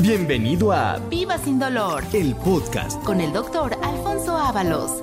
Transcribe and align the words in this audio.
Bienvenido 0.00 0.72
a 0.72 0.98
Viva 1.08 1.38
sin 1.38 1.58
dolor 1.58 2.02
el 2.12 2.34
podcast. 2.36 3.02
con 3.04 3.20
el 3.20 3.32
doctor 3.32 3.72
Alfonso 3.82 4.36
Ábalos. 4.36 5.02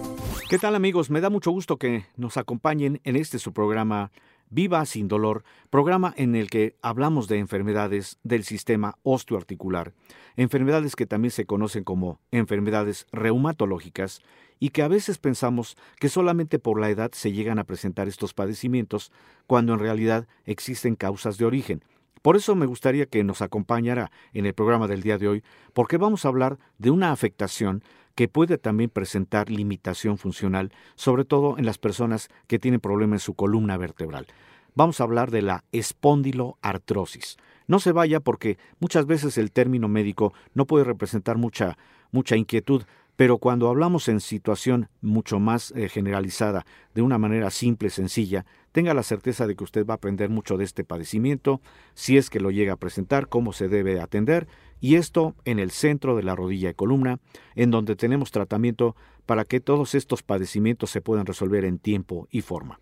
¿Qué 0.50 0.60
tal 0.60 0.76
amigos? 0.76 1.10
Me 1.10 1.22
da 1.22 1.30
mucho 1.30 1.52
gusto 1.52 1.78
que 1.78 2.06
nos 2.18 2.38
acompañen 2.38 3.00
en 3.04 3.16
este 3.16 3.40
su 3.40 3.54
programa 3.54 4.12
Viva 4.50 4.86
sin 4.86 5.08
dolor, 5.08 5.44
programa 5.70 6.14
en 6.18 6.36
el 6.36 6.50
que 6.50 6.76
hablamos 6.82 7.30
de 7.30 7.40
enfermedades 7.40 8.20
del 8.24 8.44
sistema 8.44 8.98
osteoarticular, 9.04 9.94
enfermedades 10.36 10.98
que 10.98 11.06
también 11.06 11.32
se 11.32 11.46
conocen 11.46 11.86
como 11.86 12.20
enfermedades 12.32 13.08
reumatológicas 13.14 14.22
y 14.60 14.70
que 14.70 14.84
a 14.84 14.90
veces 14.90 15.18
pensamos 15.18 15.78
que 16.00 16.10
solamente 16.10 16.60
por 16.60 16.80
la 16.80 16.90
edad 16.90 17.12
se 17.14 17.32
llegan 17.32 17.60
a 17.60 17.64
presentar 17.64 18.10
estos 18.10 18.34
padecimientos, 18.34 19.12
cuando 19.48 19.74
en 19.74 19.80
realidad 19.80 20.28
existen 20.46 20.96
causas 20.96 21.38
de 21.38 21.46
origen. 21.46 21.84
Por 22.22 22.36
eso 22.36 22.56
me 22.56 22.68
gustaría 22.68 23.08
que 23.08 23.24
nos 23.24 23.42
acompañara 23.42 24.12
en 24.34 24.46
el 24.46 24.54
programa 24.54 24.88
del 24.88 25.02
día 25.02 25.18
de 25.18 25.28
hoy, 25.28 25.44
porque 25.74 25.98
vamos 25.98 26.24
a 26.24 26.28
hablar 26.28 26.60
de 26.78 26.92
una 26.92 27.12
afectación 27.12 27.84
que 28.16 28.28
puede 28.28 28.58
también 28.58 28.90
presentar 28.90 29.50
limitación 29.50 30.18
funcional, 30.18 30.72
sobre 30.96 31.26
todo 31.26 31.58
en 31.58 31.66
las 31.66 31.78
personas 31.78 32.30
que 32.48 32.60
tienen 32.60 32.80
problemas 32.80 33.22
en 33.22 33.26
su 33.26 33.34
columna 33.34 33.78
vertebral. 33.78 34.28
Vamos 34.76 35.02
a 35.02 35.04
hablar 35.04 35.32
de 35.32 35.42
la 35.42 35.64
espondiloartrosis. 35.72 37.38
No 37.68 37.80
se 37.80 37.92
vaya 37.92 38.20
porque 38.20 38.58
muchas 38.80 39.06
veces 39.06 39.38
el 39.38 39.52
término 39.52 39.88
médico 39.88 40.34
no 40.54 40.66
puede 40.66 40.84
representar 40.86 41.38
mucha, 41.38 41.78
mucha 42.12 42.36
inquietud, 42.36 42.84
pero 43.16 43.38
cuando 43.38 43.68
hablamos 43.68 44.08
en 44.08 44.20
situación 44.20 44.90
mucho 45.02 45.40
más 45.40 45.72
eh, 45.76 45.90
generalizada, 45.90 46.66
de 46.94 47.02
una 47.02 47.18
manera 47.18 47.50
simple, 47.50 47.90
sencilla, 47.90 48.46
tenga 48.72 48.94
la 48.94 49.04
certeza 49.04 49.48
de 49.48 49.56
que 49.56 49.64
usted 49.64 49.86
va 49.86 49.94
a 49.94 49.96
aprender 49.96 50.30
mucho 50.30 50.58
de 50.58 50.64
este 50.64 50.84
padecimiento, 50.84 51.62
si 51.94 52.18
es 52.18 52.30
que 52.30 52.40
lo 52.40 52.52
llega 52.52 52.74
a 52.74 52.78
presentar, 52.78 53.28
cómo 53.28 53.54
se 53.54 53.68
debe 53.68 54.00
atender, 54.00 54.48
y 54.80 54.96
esto 54.96 55.36
en 55.46 55.60
el 55.60 55.72
centro 55.72 56.16
de 56.16 56.24
la 56.24 56.36
rodilla 56.36 56.70
y 56.72 56.74
columna, 56.74 57.20
en 57.56 57.72
donde 57.72 57.96
tenemos 57.96 58.32
tratamiento 58.32 58.96
para 59.26 59.46
que 59.46 59.60
todos 59.60 59.96
estos 59.96 60.24
padecimientos 60.24 60.90
se 60.90 61.02
puedan 61.02 61.26
resolver 61.26 61.66
en 61.66 61.80
tiempo 61.80 62.28
y 62.32 62.42
forma. 62.42 62.80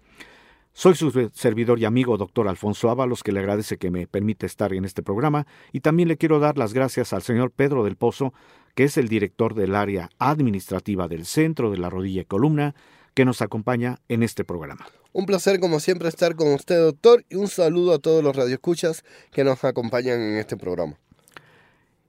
Soy 0.72 0.96
su 0.96 1.30
servidor 1.34 1.80
y 1.80 1.86
amigo 1.86 2.16
doctor 2.16 2.48
Alfonso 2.48 2.90
Ábalos, 2.90 3.24
que 3.24 3.32
le 3.32 3.40
agradece 3.40 3.78
que 3.78 3.92
me 3.92 4.08
permita 4.08 4.46
estar 4.46 4.72
en 4.74 4.86
este 4.86 5.04
programa, 5.04 5.46
y 5.74 5.82
también 5.82 6.08
le 6.08 6.18
quiero 6.18 6.40
dar 6.40 6.58
las 6.58 6.74
gracias 6.74 7.12
al 7.12 7.22
señor 7.22 7.52
Pedro 7.52 7.84
del 7.84 7.98
Pozo, 7.98 8.34
que 8.76 8.86
es 8.86 8.98
el 8.98 9.10
director 9.10 9.56
del 9.56 9.76
área 9.76 10.10
administrativa 10.20 11.08
del 11.08 11.26
Centro 11.26 11.72
de 11.72 11.80
la 11.80 11.90
Rodilla 11.90 12.22
y 12.22 12.26
Columna, 12.26 12.76
que 13.14 13.26
nos 13.26 13.42
acompaña 13.42 14.00
en 14.08 14.24
este 14.24 14.46
programa. 14.46 14.86
Un 15.12 15.26
placer 15.26 15.60
como 15.60 15.80
siempre 15.80 16.08
estar 16.08 16.36
con 16.36 16.54
usted, 16.54 16.80
doctor, 16.80 17.26
y 17.30 17.36
un 17.36 17.48
saludo 17.48 17.94
a 17.94 18.00
todos 18.00 18.24
los 18.24 18.36
radioescuchas 18.36 19.04
que 19.32 19.44
nos 19.44 19.64
acompañan 19.64 20.22
en 20.22 20.38
este 20.38 20.56
programa. 20.56 20.98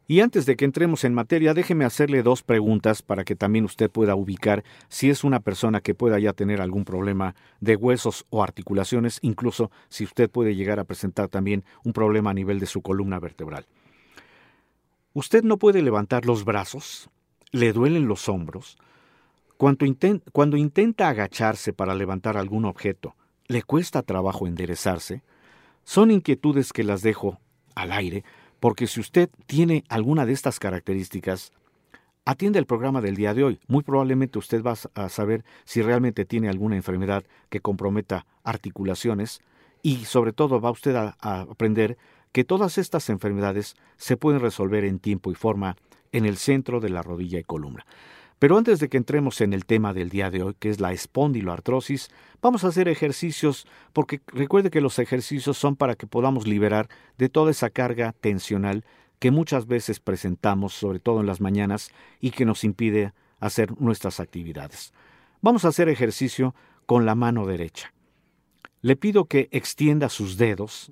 Y 0.06 0.20
antes 0.20 0.44
de 0.44 0.56
que 0.56 0.64
entremos 0.64 1.04
en 1.04 1.14
materia, 1.14 1.54
déjeme 1.54 1.84
hacerle 1.84 2.22
dos 2.22 2.42
preguntas 2.42 3.00
para 3.00 3.24
que 3.24 3.36
también 3.36 3.64
usted 3.64 3.88
pueda 3.88 4.16
ubicar 4.16 4.64
si 4.88 5.08
es 5.08 5.22
una 5.22 5.38
persona 5.38 5.80
que 5.80 5.94
pueda 5.94 6.18
ya 6.18 6.32
tener 6.32 6.60
algún 6.60 6.84
problema 6.84 7.36
de 7.60 7.76
huesos 7.76 8.26
o 8.28 8.42
articulaciones, 8.42 9.20
incluso 9.22 9.70
si 9.88 10.02
usted 10.04 10.28
puede 10.28 10.56
llegar 10.56 10.80
a 10.80 10.84
presentar 10.84 11.28
también 11.28 11.64
un 11.84 11.92
problema 11.92 12.30
a 12.30 12.34
nivel 12.34 12.58
de 12.58 12.66
su 12.66 12.82
columna 12.82 13.20
vertebral. 13.20 13.66
¿Usted 15.12 15.44
no 15.44 15.58
puede 15.58 15.80
levantar 15.80 16.26
los 16.26 16.44
brazos? 16.44 17.08
¿Le 17.52 17.72
duelen 17.72 18.08
los 18.08 18.28
hombros? 18.28 18.78
Cuando, 19.60 19.84
inten- 19.84 20.22
cuando 20.32 20.56
intenta 20.56 21.10
agacharse 21.10 21.74
para 21.74 21.94
levantar 21.94 22.38
algún 22.38 22.64
objeto, 22.64 23.14
¿le 23.46 23.62
cuesta 23.62 24.00
trabajo 24.00 24.46
enderezarse? 24.46 25.22
Son 25.84 26.10
inquietudes 26.10 26.72
que 26.72 26.82
las 26.82 27.02
dejo 27.02 27.38
al 27.74 27.92
aire 27.92 28.24
porque 28.58 28.86
si 28.86 29.00
usted 29.00 29.28
tiene 29.44 29.84
alguna 29.90 30.24
de 30.24 30.32
estas 30.32 30.58
características, 30.58 31.52
atiende 32.24 32.58
el 32.58 32.64
programa 32.64 33.02
del 33.02 33.16
día 33.16 33.34
de 33.34 33.44
hoy. 33.44 33.60
Muy 33.68 33.82
probablemente 33.82 34.38
usted 34.38 34.62
va 34.62 34.76
a 34.94 35.08
saber 35.10 35.44
si 35.66 35.82
realmente 35.82 36.24
tiene 36.24 36.48
alguna 36.48 36.76
enfermedad 36.76 37.24
que 37.50 37.60
comprometa 37.60 38.24
articulaciones 38.44 39.42
y 39.82 40.06
sobre 40.06 40.32
todo 40.32 40.62
va 40.62 40.70
usted 40.70 40.96
a 40.96 41.14
aprender 41.20 41.98
que 42.32 42.44
todas 42.44 42.78
estas 42.78 43.10
enfermedades 43.10 43.76
se 43.98 44.16
pueden 44.16 44.40
resolver 44.40 44.84
en 44.86 45.00
tiempo 45.00 45.30
y 45.30 45.34
forma 45.34 45.76
en 46.12 46.24
el 46.24 46.38
centro 46.38 46.80
de 46.80 46.88
la 46.88 47.02
rodilla 47.02 47.38
y 47.38 47.44
columna. 47.44 47.84
Pero 48.40 48.56
antes 48.56 48.80
de 48.80 48.88
que 48.88 48.96
entremos 48.96 49.42
en 49.42 49.52
el 49.52 49.66
tema 49.66 49.92
del 49.92 50.08
día 50.08 50.30
de 50.30 50.42
hoy, 50.42 50.54
que 50.58 50.70
es 50.70 50.80
la 50.80 50.92
espondiloartrosis, 50.92 52.08
vamos 52.40 52.64
a 52.64 52.68
hacer 52.68 52.88
ejercicios, 52.88 53.66
porque 53.92 54.22
recuerde 54.28 54.70
que 54.70 54.80
los 54.80 54.98
ejercicios 54.98 55.58
son 55.58 55.76
para 55.76 55.94
que 55.94 56.06
podamos 56.06 56.46
liberar 56.46 56.88
de 57.18 57.28
toda 57.28 57.50
esa 57.50 57.68
carga 57.68 58.14
tensional 58.18 58.86
que 59.18 59.30
muchas 59.30 59.66
veces 59.66 60.00
presentamos, 60.00 60.72
sobre 60.72 61.00
todo 61.00 61.20
en 61.20 61.26
las 61.26 61.42
mañanas, 61.42 61.92
y 62.18 62.30
que 62.30 62.46
nos 62.46 62.64
impide 62.64 63.12
hacer 63.40 63.78
nuestras 63.78 64.20
actividades. 64.20 64.94
Vamos 65.42 65.66
a 65.66 65.68
hacer 65.68 65.90
ejercicio 65.90 66.54
con 66.86 67.04
la 67.04 67.14
mano 67.14 67.44
derecha. 67.46 67.92
Le 68.80 68.96
pido 68.96 69.26
que 69.26 69.50
extienda 69.52 70.08
sus 70.08 70.38
dedos 70.38 70.90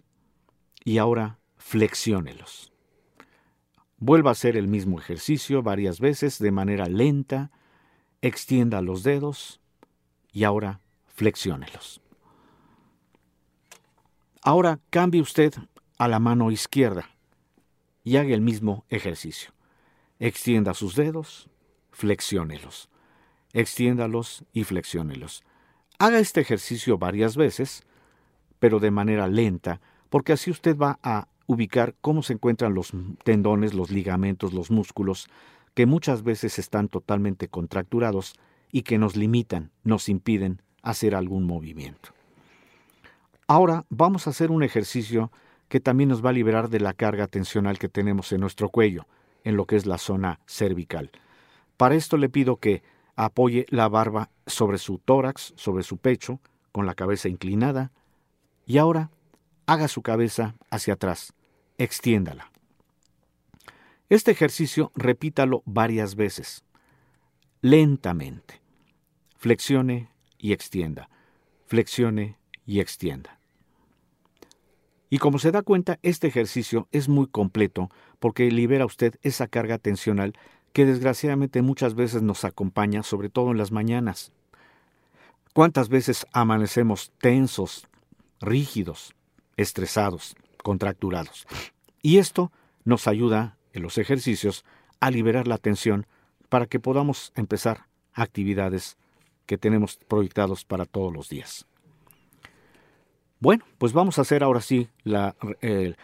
y 0.84 0.98
ahora 0.98 1.38
flexiónelos. 1.56 2.67
Vuelva 3.98 4.30
a 4.30 4.32
hacer 4.32 4.56
el 4.56 4.68
mismo 4.68 4.98
ejercicio 4.98 5.62
varias 5.62 5.98
veces 6.00 6.38
de 6.38 6.52
manera 6.52 6.86
lenta, 6.86 7.50
extienda 8.22 8.80
los 8.80 9.02
dedos 9.02 9.60
y 10.32 10.44
ahora 10.44 10.80
flexiónelos. 11.06 12.00
Ahora 14.42 14.78
cambie 14.90 15.20
usted 15.20 15.52
a 15.98 16.06
la 16.06 16.20
mano 16.20 16.50
izquierda 16.50 17.10
y 18.04 18.16
haga 18.16 18.32
el 18.34 18.40
mismo 18.40 18.84
ejercicio. 18.88 19.50
Extienda 20.20 20.74
sus 20.74 20.94
dedos, 20.94 21.50
flexiónelos. 21.90 22.88
Extiéndalos 23.52 24.44
y 24.52 24.64
flexiónelos. 24.64 25.42
Haga 25.98 26.18
este 26.20 26.40
ejercicio 26.40 26.98
varias 26.98 27.36
veces, 27.36 27.82
pero 28.58 28.78
de 28.78 28.90
manera 28.90 29.26
lenta, 29.26 29.80
porque 30.08 30.32
así 30.32 30.50
usted 30.50 30.76
va 30.76 30.98
a 31.02 31.28
ubicar 31.48 31.96
cómo 32.00 32.22
se 32.22 32.34
encuentran 32.34 32.74
los 32.74 32.92
tendones, 33.24 33.74
los 33.74 33.90
ligamentos, 33.90 34.52
los 34.52 34.70
músculos, 34.70 35.28
que 35.74 35.86
muchas 35.86 36.22
veces 36.22 36.58
están 36.58 36.88
totalmente 36.88 37.48
contracturados 37.48 38.34
y 38.70 38.82
que 38.82 38.98
nos 38.98 39.16
limitan, 39.16 39.70
nos 39.82 40.08
impiden 40.08 40.62
hacer 40.82 41.14
algún 41.14 41.44
movimiento. 41.44 42.10
Ahora 43.46 43.86
vamos 43.88 44.26
a 44.26 44.30
hacer 44.30 44.50
un 44.50 44.62
ejercicio 44.62 45.32
que 45.68 45.80
también 45.80 46.10
nos 46.10 46.24
va 46.24 46.30
a 46.30 46.34
liberar 46.34 46.68
de 46.68 46.80
la 46.80 46.92
carga 46.92 47.26
tensional 47.26 47.78
que 47.78 47.88
tenemos 47.88 48.30
en 48.32 48.42
nuestro 48.42 48.68
cuello, 48.68 49.06
en 49.42 49.56
lo 49.56 49.64
que 49.64 49.76
es 49.76 49.86
la 49.86 49.96
zona 49.96 50.40
cervical. 50.46 51.10
Para 51.78 51.94
esto 51.94 52.18
le 52.18 52.28
pido 52.28 52.56
que 52.56 52.82
apoye 53.16 53.64
la 53.70 53.88
barba 53.88 54.28
sobre 54.46 54.76
su 54.76 54.98
tórax, 54.98 55.54
sobre 55.56 55.82
su 55.82 55.96
pecho, 55.96 56.40
con 56.72 56.84
la 56.84 56.94
cabeza 56.94 57.28
inclinada, 57.28 57.90
y 58.66 58.76
ahora 58.76 59.10
haga 59.66 59.88
su 59.88 60.02
cabeza 60.02 60.54
hacia 60.70 60.94
atrás, 60.94 61.32
extiéndala. 61.78 62.50
Este 64.08 64.30
ejercicio 64.30 64.92
repítalo 64.94 65.62
varias 65.64 66.14
veces, 66.14 66.64
lentamente. 67.60 68.60
Flexione 69.36 70.10
y 70.38 70.52
extienda, 70.52 71.08
flexione 71.66 72.36
y 72.66 72.80
extienda. 72.80 73.38
Y 75.10 75.18
como 75.18 75.38
se 75.38 75.52
da 75.52 75.62
cuenta, 75.62 75.98
este 76.02 76.26
ejercicio 76.26 76.88
es 76.90 77.08
muy 77.08 77.28
completo 77.28 77.90
porque 78.18 78.50
libera 78.50 78.84
usted 78.84 79.14
esa 79.22 79.46
carga 79.46 79.78
tensional 79.78 80.34
que 80.72 80.84
desgraciadamente 80.84 81.62
muchas 81.62 81.94
veces 81.94 82.22
nos 82.22 82.44
acompaña, 82.44 83.02
sobre 83.02 83.30
todo 83.30 83.50
en 83.50 83.58
las 83.58 83.72
mañanas. 83.72 84.32
¿Cuántas 85.54 85.88
veces 85.88 86.26
amanecemos 86.32 87.12
tensos, 87.20 87.88
rígidos, 88.40 89.14
estresados, 89.56 90.36
contracturados? 90.68 91.46
Y 92.02 92.18
esto 92.18 92.52
nos 92.84 93.08
ayuda 93.08 93.56
en 93.72 93.82
los 93.82 93.96
ejercicios 93.96 94.66
a 95.00 95.10
liberar 95.10 95.48
la 95.48 95.56
tensión 95.56 96.06
para 96.50 96.66
que 96.66 96.78
podamos 96.78 97.32
empezar 97.36 97.86
actividades 98.12 98.98
que 99.46 99.56
tenemos 99.56 99.96
proyectados 99.96 100.66
para 100.66 100.84
todos 100.84 101.10
los 101.10 101.30
días. 101.30 101.66
Bueno, 103.40 103.64
pues 103.78 103.94
vamos 103.94 104.18
a 104.18 104.22
hacer 104.22 104.44
ahora 104.44 104.60
sí 104.60 104.90
la, 105.04 105.36
eh, 105.62 105.94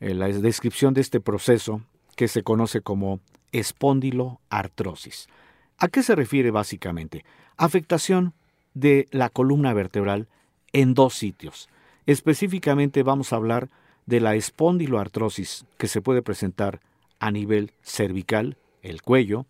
la 0.00 0.28
descripción 0.28 0.94
de 0.94 1.02
este 1.02 1.20
proceso 1.20 1.82
que 2.16 2.26
se 2.26 2.42
conoce 2.42 2.80
como 2.80 3.20
espondiloartrosis. 3.52 5.28
¿A 5.76 5.88
qué 5.88 6.02
se 6.02 6.14
refiere 6.14 6.50
básicamente? 6.50 7.26
Afectación 7.58 8.32
de 8.72 9.08
la 9.10 9.28
columna 9.28 9.74
vertebral 9.74 10.26
en 10.72 10.94
dos 10.94 11.12
sitios. 11.12 11.68
Específicamente 12.06 13.02
vamos 13.02 13.32
a 13.32 13.36
hablar 13.36 13.68
de 13.68 13.76
la 14.06 14.34
espondiloartrosis 14.34 15.66
que 15.78 15.88
se 15.88 16.00
puede 16.00 16.22
presentar 16.22 16.80
a 17.18 17.30
nivel 17.30 17.72
cervical, 17.82 18.56
el 18.82 19.02
cuello, 19.02 19.46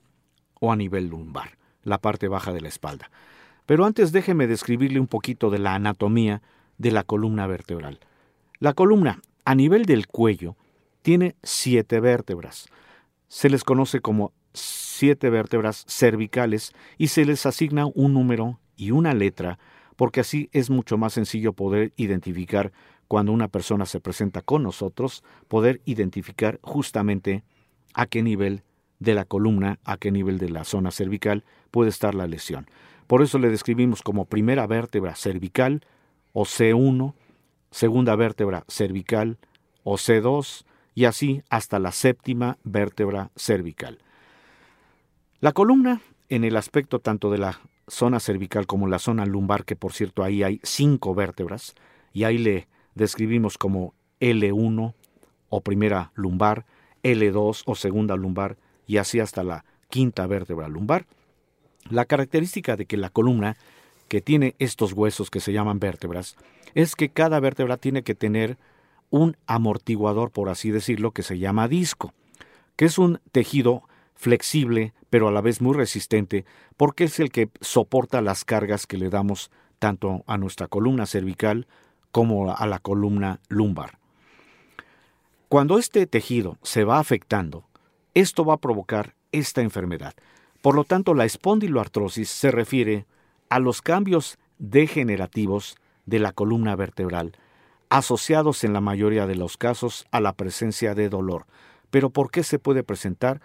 o 0.60 0.72
a 0.72 0.76
nivel 0.76 1.08
lumbar, 1.08 1.58
la 1.82 1.98
parte 1.98 2.28
baja 2.28 2.52
de 2.52 2.62
la 2.62 2.68
espalda. 2.68 3.10
Pero 3.66 3.84
antes 3.84 4.12
déjeme 4.12 4.46
describirle 4.46 5.00
un 5.00 5.06
poquito 5.06 5.50
de 5.50 5.58
la 5.58 5.74
anatomía 5.74 6.42
de 6.78 6.90
la 6.90 7.02
columna 7.02 7.46
vertebral. 7.46 8.00
La 8.58 8.72
columna, 8.72 9.20
a 9.44 9.54
nivel 9.54 9.84
del 9.84 10.06
cuello, 10.06 10.56
tiene 11.02 11.36
siete 11.42 12.00
vértebras. 12.00 12.68
se 13.28 13.50
les 13.50 13.64
conoce 13.64 14.00
como 14.00 14.32
siete 14.54 15.30
vértebras 15.30 15.84
cervicales 15.88 16.72
y 16.96 17.08
se 17.08 17.24
les 17.24 17.44
asigna 17.44 17.86
un 17.86 18.14
número 18.14 18.60
y 18.76 18.92
una 18.92 19.14
letra 19.14 19.58
porque 19.96 20.20
así 20.20 20.48
es 20.52 20.70
mucho 20.70 20.96
más 20.98 21.14
sencillo 21.14 21.52
poder 21.52 21.92
identificar 21.96 22.72
cuando 23.08 23.32
una 23.32 23.48
persona 23.48 23.86
se 23.86 24.00
presenta 24.00 24.42
con 24.42 24.62
nosotros, 24.62 25.22
poder 25.48 25.80
identificar 25.84 26.58
justamente 26.62 27.44
a 27.94 28.06
qué 28.06 28.22
nivel 28.22 28.62
de 28.98 29.14
la 29.14 29.24
columna, 29.24 29.78
a 29.84 29.96
qué 29.96 30.10
nivel 30.10 30.38
de 30.38 30.48
la 30.48 30.64
zona 30.64 30.90
cervical 30.90 31.44
puede 31.70 31.90
estar 31.90 32.14
la 32.14 32.26
lesión. 32.26 32.66
Por 33.06 33.22
eso 33.22 33.38
le 33.38 33.50
describimos 33.50 34.02
como 34.02 34.24
primera 34.24 34.66
vértebra 34.66 35.14
cervical 35.14 35.84
o 36.32 36.44
C1, 36.44 37.14
segunda 37.70 38.16
vértebra 38.16 38.64
cervical 38.68 39.38
o 39.84 39.94
C2 39.94 40.64
y 40.94 41.04
así 41.04 41.42
hasta 41.50 41.78
la 41.78 41.92
séptima 41.92 42.58
vértebra 42.64 43.30
cervical. 43.36 43.98
La 45.40 45.52
columna, 45.52 46.00
en 46.28 46.44
el 46.44 46.56
aspecto 46.56 46.98
tanto 46.98 47.30
de 47.30 47.38
la 47.38 47.60
zona 47.86 48.18
cervical 48.18 48.66
como 48.66 48.88
la 48.88 48.98
zona 48.98 49.26
lumbar, 49.26 49.64
que 49.64 49.76
por 49.76 49.92
cierto 49.92 50.24
ahí 50.24 50.42
hay 50.42 50.60
cinco 50.64 51.14
vértebras, 51.14 51.74
y 52.12 52.24
ahí 52.24 52.38
le 52.38 52.66
describimos 52.96 53.58
como 53.58 53.94
L1 54.18 54.94
o 55.48 55.60
primera 55.60 56.10
lumbar, 56.16 56.66
L2 57.04 57.62
o 57.66 57.74
segunda 57.76 58.16
lumbar, 58.16 58.56
y 58.86 58.96
así 58.96 59.20
hasta 59.20 59.44
la 59.44 59.64
quinta 59.88 60.26
vértebra 60.26 60.68
lumbar. 60.68 61.06
La 61.88 62.04
característica 62.04 62.76
de 62.76 62.86
que 62.86 62.96
la 62.96 63.10
columna, 63.10 63.56
que 64.08 64.20
tiene 64.20 64.56
estos 64.58 64.92
huesos 64.92 65.30
que 65.30 65.40
se 65.40 65.52
llaman 65.52 65.78
vértebras, 65.78 66.36
es 66.74 66.96
que 66.96 67.10
cada 67.10 67.38
vértebra 67.38 67.76
tiene 67.76 68.02
que 68.02 68.14
tener 68.14 68.58
un 69.10 69.36
amortiguador, 69.46 70.32
por 70.32 70.48
así 70.48 70.70
decirlo, 70.70 71.12
que 71.12 71.22
se 71.22 71.38
llama 71.38 71.68
disco, 71.68 72.12
que 72.74 72.86
es 72.86 72.98
un 72.98 73.20
tejido 73.30 73.84
flexible, 74.14 74.94
pero 75.10 75.28
a 75.28 75.32
la 75.32 75.40
vez 75.40 75.60
muy 75.60 75.76
resistente, 75.76 76.44
porque 76.76 77.04
es 77.04 77.20
el 77.20 77.30
que 77.30 77.50
soporta 77.60 78.20
las 78.20 78.44
cargas 78.44 78.86
que 78.86 78.96
le 78.96 79.10
damos 79.10 79.50
tanto 79.78 80.24
a 80.26 80.38
nuestra 80.38 80.66
columna 80.66 81.06
cervical 81.06 81.66
como 82.16 82.50
a 82.50 82.66
la 82.66 82.78
columna 82.78 83.40
lumbar. 83.50 83.98
Cuando 85.50 85.76
este 85.78 86.06
tejido 86.06 86.56
se 86.62 86.82
va 86.82 86.98
afectando, 86.98 87.66
esto 88.14 88.42
va 88.46 88.54
a 88.54 88.56
provocar 88.56 89.14
esta 89.32 89.60
enfermedad. 89.60 90.14
Por 90.62 90.76
lo 90.76 90.84
tanto, 90.84 91.12
la 91.12 91.26
espondiloartrosis 91.26 92.30
se 92.30 92.50
refiere 92.50 93.04
a 93.50 93.58
los 93.58 93.82
cambios 93.82 94.38
degenerativos 94.58 95.76
de 96.06 96.18
la 96.18 96.32
columna 96.32 96.74
vertebral, 96.74 97.36
asociados 97.90 98.64
en 98.64 98.72
la 98.72 98.80
mayoría 98.80 99.26
de 99.26 99.34
los 99.34 99.58
casos 99.58 100.06
a 100.10 100.20
la 100.20 100.32
presencia 100.32 100.94
de 100.94 101.10
dolor. 101.10 101.44
Pero 101.90 102.08
¿por 102.08 102.30
qué 102.30 102.44
se 102.44 102.58
puede 102.58 102.82
presentar? 102.82 103.42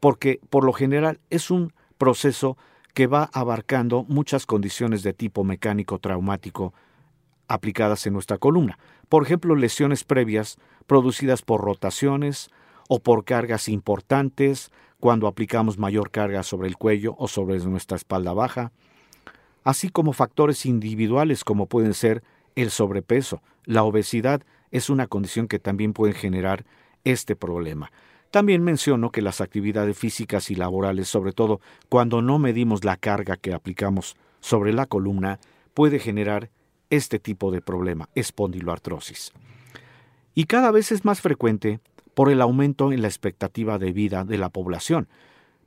porque 0.00 0.40
por 0.50 0.64
lo 0.64 0.72
general 0.72 1.20
es 1.30 1.50
un 1.50 1.72
proceso 1.96 2.58
que 2.92 3.06
va 3.06 3.30
abarcando 3.32 4.04
muchas 4.08 4.44
condiciones 4.44 5.02
de 5.02 5.12
tipo 5.12 5.44
mecánico 5.44 5.98
traumático 5.98 6.74
aplicadas 7.52 8.06
en 8.06 8.14
nuestra 8.14 8.38
columna. 8.38 8.78
Por 9.08 9.22
ejemplo, 9.22 9.54
lesiones 9.54 10.04
previas 10.04 10.58
producidas 10.86 11.42
por 11.42 11.60
rotaciones 11.60 12.50
o 12.88 12.98
por 13.00 13.24
cargas 13.24 13.68
importantes 13.68 14.70
cuando 15.00 15.26
aplicamos 15.26 15.78
mayor 15.78 16.10
carga 16.10 16.42
sobre 16.42 16.68
el 16.68 16.76
cuello 16.76 17.14
o 17.18 17.28
sobre 17.28 17.58
nuestra 17.58 17.96
espalda 17.96 18.32
baja, 18.32 18.72
así 19.64 19.90
como 19.90 20.12
factores 20.12 20.64
individuales 20.64 21.44
como 21.44 21.66
pueden 21.66 21.92
ser 21.94 22.22
el 22.56 22.70
sobrepeso. 22.70 23.42
La 23.64 23.82
obesidad 23.82 24.42
es 24.70 24.88
una 24.88 25.06
condición 25.06 25.46
que 25.46 25.58
también 25.58 25.92
puede 25.92 26.14
generar 26.14 26.64
este 27.04 27.36
problema. 27.36 27.92
También 28.30 28.62
menciono 28.62 29.10
que 29.10 29.20
las 29.20 29.42
actividades 29.42 29.98
físicas 29.98 30.50
y 30.50 30.54
laborales, 30.54 31.08
sobre 31.08 31.32
todo 31.32 31.60
cuando 31.90 32.22
no 32.22 32.38
medimos 32.38 32.82
la 32.82 32.96
carga 32.96 33.36
que 33.36 33.52
aplicamos 33.52 34.16
sobre 34.40 34.72
la 34.72 34.86
columna, 34.86 35.38
puede 35.74 35.98
generar 35.98 36.48
este 36.92 37.18
tipo 37.18 37.50
de 37.50 37.62
problema, 37.62 38.10
espondiloartrosis. 38.14 39.32
Y 40.34 40.44
cada 40.44 40.70
vez 40.70 40.92
es 40.92 41.06
más 41.06 41.22
frecuente 41.22 41.80
por 42.12 42.30
el 42.30 42.42
aumento 42.42 42.92
en 42.92 43.00
la 43.00 43.08
expectativa 43.08 43.78
de 43.78 43.92
vida 43.92 44.24
de 44.24 44.36
la 44.36 44.50
población. 44.50 45.08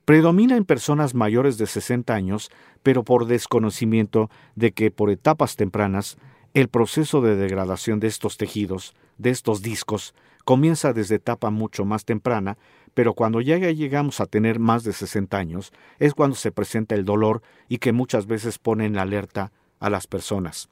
Predomina 0.06 0.56
en 0.56 0.66
personas 0.66 1.16
mayores 1.16 1.58
de 1.58 1.66
60 1.66 2.14
años, 2.14 2.52
pero 2.84 3.04
por 3.04 3.26
desconocimiento 3.26 4.30
de 4.54 4.72
que 4.72 4.92
por 4.92 5.10
etapas 5.10 5.56
tempranas 5.56 6.18
el 6.54 6.68
proceso 6.70 7.22
de 7.22 7.36
degradación 7.36 8.00
de 8.00 8.08
estos 8.08 8.38
tejidos, 8.38 8.94
de 9.18 9.32
estos 9.32 9.64
discos, 9.64 10.14
comienza 10.44 10.94
desde 10.94 11.16
etapa 11.16 11.50
mucho 11.50 11.86
más 11.86 12.06
temprana, 12.06 12.60
pero 12.94 13.16
cuando 13.16 13.42
ya 13.42 13.58
llegamos 13.58 14.22
a 14.22 14.28
tener 14.28 14.60
más 14.60 14.84
de 14.84 14.94
60 14.94 15.36
años, 15.36 15.74
es 15.98 16.14
cuando 16.14 16.36
se 16.36 16.52
presenta 16.52 16.94
el 16.94 17.04
dolor 17.04 17.42
y 17.68 17.80
que 17.80 17.94
muchas 17.94 18.28
veces 18.28 18.60
pone 18.60 18.86
en 18.86 19.00
alerta 19.00 19.52
a 19.80 19.90
las 19.90 20.06
personas. 20.06 20.70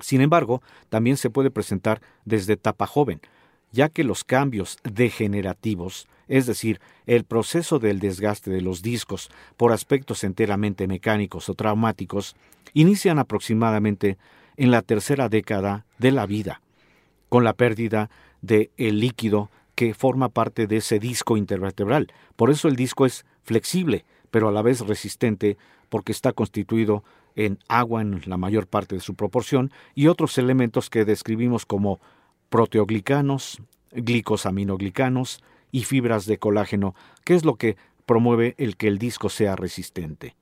Sin 0.00 0.20
embargo, 0.20 0.62
también 0.88 1.16
se 1.16 1.30
puede 1.30 1.50
presentar 1.50 2.00
desde 2.24 2.54
etapa 2.54 2.86
joven, 2.86 3.20
ya 3.72 3.88
que 3.88 4.04
los 4.04 4.24
cambios 4.24 4.78
degenerativos, 4.84 6.08
es 6.28 6.46
decir, 6.46 6.80
el 7.06 7.24
proceso 7.24 7.78
del 7.78 8.00
desgaste 8.00 8.50
de 8.50 8.60
los 8.60 8.82
discos 8.82 9.30
por 9.56 9.72
aspectos 9.72 10.24
enteramente 10.24 10.86
mecánicos 10.86 11.48
o 11.48 11.54
traumáticos, 11.54 12.36
inician 12.74 13.18
aproximadamente 13.18 14.18
en 14.56 14.70
la 14.70 14.82
tercera 14.82 15.28
década 15.28 15.86
de 15.98 16.12
la 16.12 16.26
vida, 16.26 16.60
con 17.28 17.44
la 17.44 17.52
pérdida 17.52 18.10
del 18.42 18.70
el 18.76 19.00
líquido 19.00 19.50
que 19.74 19.94
forma 19.94 20.28
parte 20.28 20.66
de 20.66 20.78
ese 20.78 20.98
disco 20.98 21.36
intervertebral. 21.36 22.12
Por 22.36 22.50
eso 22.50 22.68
el 22.68 22.76
disco 22.76 23.06
es 23.06 23.24
flexible, 23.44 24.04
pero 24.30 24.48
a 24.48 24.52
la 24.52 24.62
vez 24.62 24.80
resistente, 24.80 25.56
porque 25.88 26.12
está 26.12 26.32
constituido 26.32 27.04
en 27.34 27.58
agua 27.68 28.02
en 28.02 28.22
la 28.26 28.36
mayor 28.36 28.66
parte 28.66 28.96
de 28.96 29.00
su 29.00 29.14
proporción 29.14 29.70
y 29.94 30.08
otros 30.08 30.38
elementos 30.38 30.90
que 30.90 31.04
describimos 31.04 31.66
como 31.66 32.00
proteoglicanos, 32.48 33.60
glicosaminoglicanos 33.92 35.42
y 35.70 35.84
fibras 35.84 36.26
de 36.26 36.38
colágeno, 36.38 36.94
que 37.24 37.34
es 37.34 37.44
lo 37.44 37.56
que 37.56 37.76
promueve 38.06 38.54
el 38.58 38.76
que 38.76 38.88
el 38.88 38.98
disco 38.98 39.28
sea 39.28 39.54
resistente. 39.54 40.34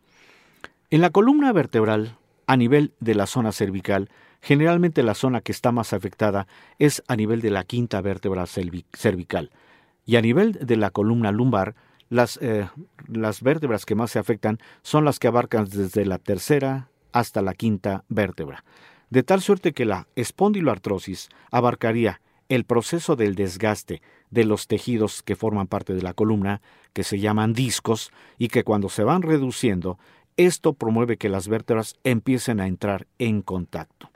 En 0.91 1.01
la 1.01 1.11
columna 1.11 1.53
vertebral, 1.53 2.17
a 2.47 2.57
nivel 2.57 2.95
de 3.01 3.15
la 3.15 3.27
zona 3.27 3.53
cervical, 3.53 4.09
Generalmente 4.47 5.03
la 5.03 5.15
zona 5.15 5.41
que 5.41 5.51
está 5.51 5.73
más 5.73 5.93
afectada 5.93 6.47
es 6.79 7.03
a 7.09 7.17
nivel 7.17 7.41
de 7.41 7.51
la 7.51 7.65
quinta 7.65 8.01
vértebra 8.01 8.47
cervical 8.47 9.51
y 10.05 10.15
a 10.15 10.21
nivel 10.21 10.53
de 10.53 10.77
la 10.77 10.91
columna 10.91 11.33
lumbar, 11.33 11.75
las, 12.09 12.39
eh, 12.43 12.69
las 13.09 13.43
vértebras 13.43 13.85
que 13.85 13.95
más 13.95 14.11
se 14.11 14.19
afectan 14.19 14.59
son 14.83 15.05
las 15.05 15.19
que 15.19 15.29
abarcan 15.29 15.65
desde 15.65 16.05
la 16.05 16.19
tercera 16.19 16.89
hasta 17.13 17.43
la 17.43 17.55
quinta 17.55 18.05
vértebra, 18.09 18.65
de 19.11 19.23
tal 19.23 19.41
suerte 19.41 19.73
que 19.73 19.85
la 19.85 20.07
espondiloartrosis 20.17 21.29
abarcaría 21.51 22.21
el 22.49 22.65
proceso 22.65 23.17
del 23.17 23.35
desgaste 23.35 24.03
de 24.31 24.45
los 24.45 24.67
tejidos 24.67 25.23
que 25.23 25.37
forman 25.37 25.67
parte 25.67 25.95
de 25.95 26.03
la 26.03 26.15
columna, 26.15 26.61
que 26.93 27.05
se 27.05 27.19
llaman 27.19 27.53
discos, 27.53 28.13
y 28.39 28.49
que 28.49 28.65
cuando 28.65 28.89
se 28.89 29.05
van 29.05 29.23
reduciendo, 29.23 29.99
esto 30.37 30.75
promueve 30.75 31.17
que 31.17 31.29
las 31.29 31.49
vértebras 31.49 31.95
empiecen 32.05 32.61
a 32.61 32.67
entrar 32.67 33.07
en 33.19 33.43
contacto. 33.43 34.11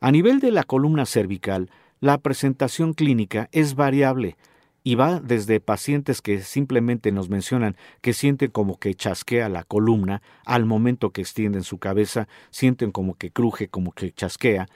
A 0.00 0.10
nivel 0.10 0.40
de 0.40 0.50
la 0.50 0.64
columna 0.64 1.06
cervical, 1.06 1.70
la 2.00 2.18
presentación 2.18 2.92
clínica 2.92 3.48
es 3.52 3.74
variable 3.74 4.36
y 4.82 4.94
va 4.94 5.20
desde 5.20 5.60
pacientes 5.60 6.22
que 6.22 6.40
simplemente 6.40 7.12
nos 7.12 7.28
mencionan 7.28 7.76
que 8.00 8.12
sienten 8.12 8.50
como 8.50 8.78
que 8.78 8.94
chasquea 8.94 9.48
la 9.48 9.64
columna 9.64 10.22
al 10.44 10.64
momento 10.64 11.10
que 11.10 11.20
extienden 11.20 11.62
su 11.62 11.78
cabeza, 11.78 12.28
sienten 12.50 12.92
como 12.92 13.14
que 13.14 13.30
cruje, 13.30 13.68
como 13.68 13.92
que 13.92 14.12
chasquea, 14.12 14.68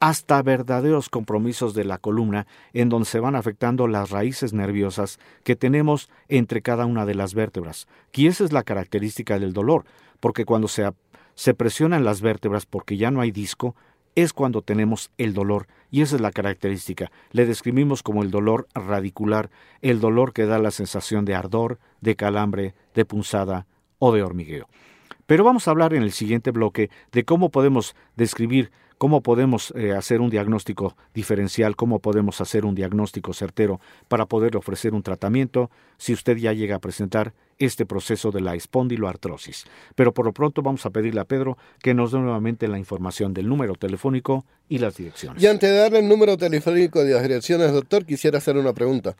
hasta 0.00 0.42
verdaderos 0.42 1.10
compromisos 1.10 1.74
de 1.74 1.84
la 1.84 1.98
columna 1.98 2.46
en 2.72 2.88
donde 2.88 3.06
se 3.06 3.20
van 3.20 3.36
afectando 3.36 3.86
las 3.86 4.10
raíces 4.10 4.54
nerviosas 4.54 5.18
que 5.44 5.56
tenemos 5.56 6.08
entre 6.28 6.62
cada 6.62 6.86
una 6.86 7.04
de 7.04 7.14
las 7.14 7.34
vértebras. 7.34 7.86
Y 8.12 8.26
esa 8.26 8.44
es 8.44 8.52
la 8.52 8.62
característica 8.62 9.38
del 9.38 9.52
dolor, 9.52 9.84
porque 10.18 10.46
cuando 10.46 10.68
se, 10.68 10.90
se 11.34 11.52
presionan 11.52 12.04
las 12.04 12.22
vértebras 12.22 12.64
porque 12.64 12.96
ya 12.96 13.10
no 13.10 13.20
hay 13.20 13.30
disco, 13.30 13.76
es 14.22 14.32
cuando 14.32 14.62
tenemos 14.62 15.10
el 15.18 15.34
dolor, 15.34 15.66
y 15.90 16.02
esa 16.02 16.16
es 16.16 16.22
la 16.22 16.32
característica. 16.32 17.10
Le 17.32 17.46
describimos 17.46 18.02
como 18.02 18.22
el 18.22 18.30
dolor 18.30 18.68
radicular, 18.74 19.50
el 19.82 20.00
dolor 20.00 20.32
que 20.32 20.46
da 20.46 20.58
la 20.58 20.70
sensación 20.70 21.24
de 21.24 21.34
ardor, 21.34 21.78
de 22.00 22.16
calambre, 22.16 22.74
de 22.94 23.04
punzada 23.04 23.66
o 23.98 24.12
de 24.12 24.22
hormigueo. 24.22 24.68
Pero 25.26 25.44
vamos 25.44 25.68
a 25.68 25.70
hablar 25.70 25.94
en 25.94 26.02
el 26.02 26.12
siguiente 26.12 26.50
bloque 26.50 26.90
de 27.12 27.24
cómo 27.24 27.50
podemos 27.50 27.94
describir 28.16 28.72
cómo 29.00 29.22
podemos 29.22 29.72
eh, 29.76 29.92
hacer 29.92 30.20
un 30.20 30.28
diagnóstico 30.28 30.94
diferencial, 31.14 31.74
cómo 31.74 32.00
podemos 32.00 32.42
hacer 32.42 32.66
un 32.66 32.74
diagnóstico 32.74 33.32
certero 33.32 33.80
para 34.08 34.26
poder 34.26 34.58
ofrecer 34.58 34.92
un 34.92 35.02
tratamiento 35.02 35.70
si 35.96 36.12
usted 36.12 36.36
ya 36.36 36.52
llega 36.52 36.76
a 36.76 36.80
presentar 36.80 37.32
este 37.56 37.86
proceso 37.86 38.30
de 38.30 38.42
la 38.42 38.54
espondiloartrosis. 38.54 39.64
Pero 39.94 40.12
por 40.12 40.26
lo 40.26 40.34
pronto 40.34 40.60
vamos 40.60 40.84
a 40.84 40.90
pedirle 40.90 41.22
a 41.22 41.24
Pedro 41.24 41.56
que 41.82 41.94
nos 41.94 42.12
dé 42.12 42.18
nuevamente 42.18 42.68
la 42.68 42.76
información 42.76 43.32
del 43.32 43.48
número 43.48 43.74
telefónico 43.74 44.44
y 44.68 44.76
las 44.76 44.98
direcciones. 44.98 45.42
Y 45.42 45.46
antes 45.46 45.70
de 45.70 45.76
darle 45.78 46.00
el 46.00 46.08
número 46.08 46.36
telefónico 46.36 47.02
de 47.02 47.14
las 47.14 47.22
direcciones, 47.22 47.72
doctor, 47.72 48.04
quisiera 48.04 48.36
hacer 48.36 48.58
una 48.58 48.74
pregunta. 48.74 49.16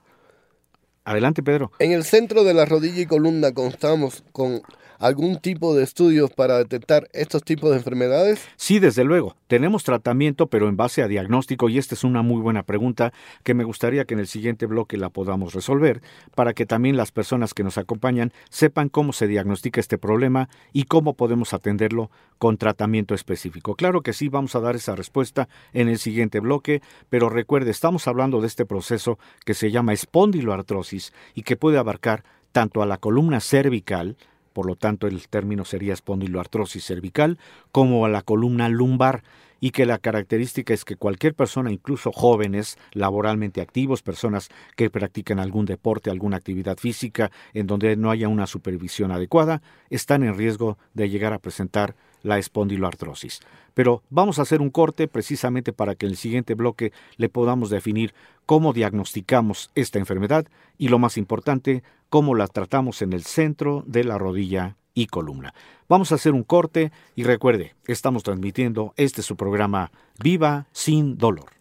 Adelante, 1.05 1.43
Pedro. 1.43 1.73
En 1.79 1.93
el 1.93 2.05
centro 2.05 2.45
de 2.45 2.53
la 2.53 2.67
rodilla 2.67 3.01
y 3.01 3.07
columna 3.07 3.53
constamos 3.53 4.25
con 4.33 4.61
algún 5.01 5.39
tipo 5.41 5.75
de 5.75 5.83
estudios 5.83 6.31
para 6.31 6.59
detectar 6.59 7.09
estos 7.13 7.43
tipos 7.43 7.71
de 7.71 7.79
enfermedades? 7.79 8.47
Sí, 8.57 8.79
desde 8.79 9.03
luego. 9.03 9.35
Tenemos 9.49 9.83
tratamiento, 9.83 10.47
pero 10.47 10.69
en 10.69 10.77
base 10.77 11.03
a 11.03 11.09
diagnóstico, 11.09 11.69
y 11.69 11.79
esta 11.79 11.95
es 11.95 12.05
una 12.05 12.23
muy 12.23 12.41
buena 12.41 12.63
pregunta 12.63 13.13
que 13.43 13.55
me 13.55 13.65
gustaría 13.65 14.05
que 14.05 14.15
en 14.15 14.21
el 14.21 14.29
siguiente 14.29 14.67
bloque 14.67 14.97
la 14.97 15.09
podamos 15.09 15.55
resolver, 15.55 16.03
para 16.35 16.53
que 16.53 16.67
también 16.67 16.97
las 16.97 17.11
personas 17.11 17.55
que 17.55 17.65
nos 17.65 17.79
acompañan 17.79 18.33
sepan 18.51 18.91
cómo 18.91 19.13
se 19.13 19.27
diagnostica 19.27 19.81
este 19.81 19.99
problema 19.99 20.49
y 20.73 20.85
cómo 20.85 21.15
podemos 21.15 21.55
atenderlo 21.55 22.11
con 22.39 22.59
tratamiento 22.59 23.15
específico. 23.15 23.75
Claro 23.75 24.03
que 24.03 24.13
sí, 24.13 24.29
vamos 24.29 24.55
a 24.55 24.61
dar 24.61 24.77
esa 24.77 24.95
respuesta 24.95 25.49
en 25.73 25.89
el 25.89 25.99
siguiente 25.99 26.41
bloque, 26.41 26.83
pero 27.09 27.31
recuerde, 27.31 27.71
estamos 27.71 28.07
hablando 28.07 28.41
de 28.41 28.47
este 28.47 28.67
proceso 28.67 29.19
que 29.45 29.55
se 29.55 29.71
llama 29.71 29.95
espondiloartrosis 29.95 31.13
y 31.35 31.43
que 31.43 31.57
puede 31.57 31.79
abarcar 31.79 32.25
tanto 32.53 32.83
a 32.83 32.87
la 32.87 32.99
columna 32.99 33.41
cervical, 33.41 34.17
por 34.61 34.67
lo 34.67 34.77
tanto 34.77 35.07
el 35.07 35.27
término 35.27 35.65
sería 35.65 35.95
espondiloartrosis 35.95 36.85
cervical, 36.85 37.39
como 37.73 38.05
a 38.05 38.11
la 38.11 38.21
columna 38.21 38.69
lumbar, 38.69 39.23
y 39.59 39.71
que 39.71 39.87
la 39.87 39.97
característica 39.97 40.75
es 40.75 40.85
que 40.85 40.97
cualquier 40.97 41.33
persona, 41.33 41.73
incluso 41.73 42.13
jóvenes, 42.13 42.77
laboralmente 42.93 43.63
activos, 43.63 44.03
personas 44.03 44.51
que 44.77 44.91
practican 44.91 45.39
algún 45.39 45.65
deporte, 45.65 46.11
alguna 46.11 46.37
actividad 46.37 46.77
física 46.77 47.31
en 47.55 47.67
donde 47.67 47.97
no 47.97 48.11
haya 48.11 48.29
una 48.29 48.47
supervisión 48.47 49.13
adecuada, 49.13 49.63
están 49.89 50.25
en 50.25 50.37
riesgo 50.37 50.77
de 50.93 51.09
llegar 51.09 51.33
a 51.33 51.39
presentar 51.39 51.97
la 52.23 52.39
espondiloartrosis. 52.39 53.41
Pero 53.75 54.03
vamos 54.11 54.39
a 54.39 54.43
hacer 54.43 54.61
un 54.61 54.71
corte 54.71 55.09
precisamente 55.09 55.73
para 55.73 55.95
que 55.95 56.07
en 56.07 56.13
el 56.13 56.19
siguiente 56.19 56.55
bloque 56.55 56.93
le 57.17 57.29
podamos 57.29 57.71
definir 57.71 58.15
cómo 58.47 58.73
diagnosticamos 58.73 59.71
esta 59.75 59.99
enfermedad 59.99 60.47
y 60.77 60.89
lo 60.89 60.99
más 60.99 61.17
importante, 61.17 61.83
cómo 62.09 62.35
la 62.35 62.49
tratamos 62.49 63.03
en 63.03 63.13
el 63.13 63.23
centro 63.23 63.85
de 63.87 64.05
la 64.05 64.19
rodilla 64.19 64.77
y 64.95 65.07
columna. 65.07 65.55
Vamos 65.89 66.13
a 66.13 66.17
hacer 66.17 66.33
un 66.33 66.43
corte 66.43 66.93
y 67.15 67.25
recuerde, 67.25 67.75
estamos 67.87 68.23
transmitiendo 68.23 68.93
este 68.97 69.23
su 69.23 69.37
programa 69.37 69.91
Viva 70.19 70.67
sin 70.73 71.17
dolor. 71.17 71.60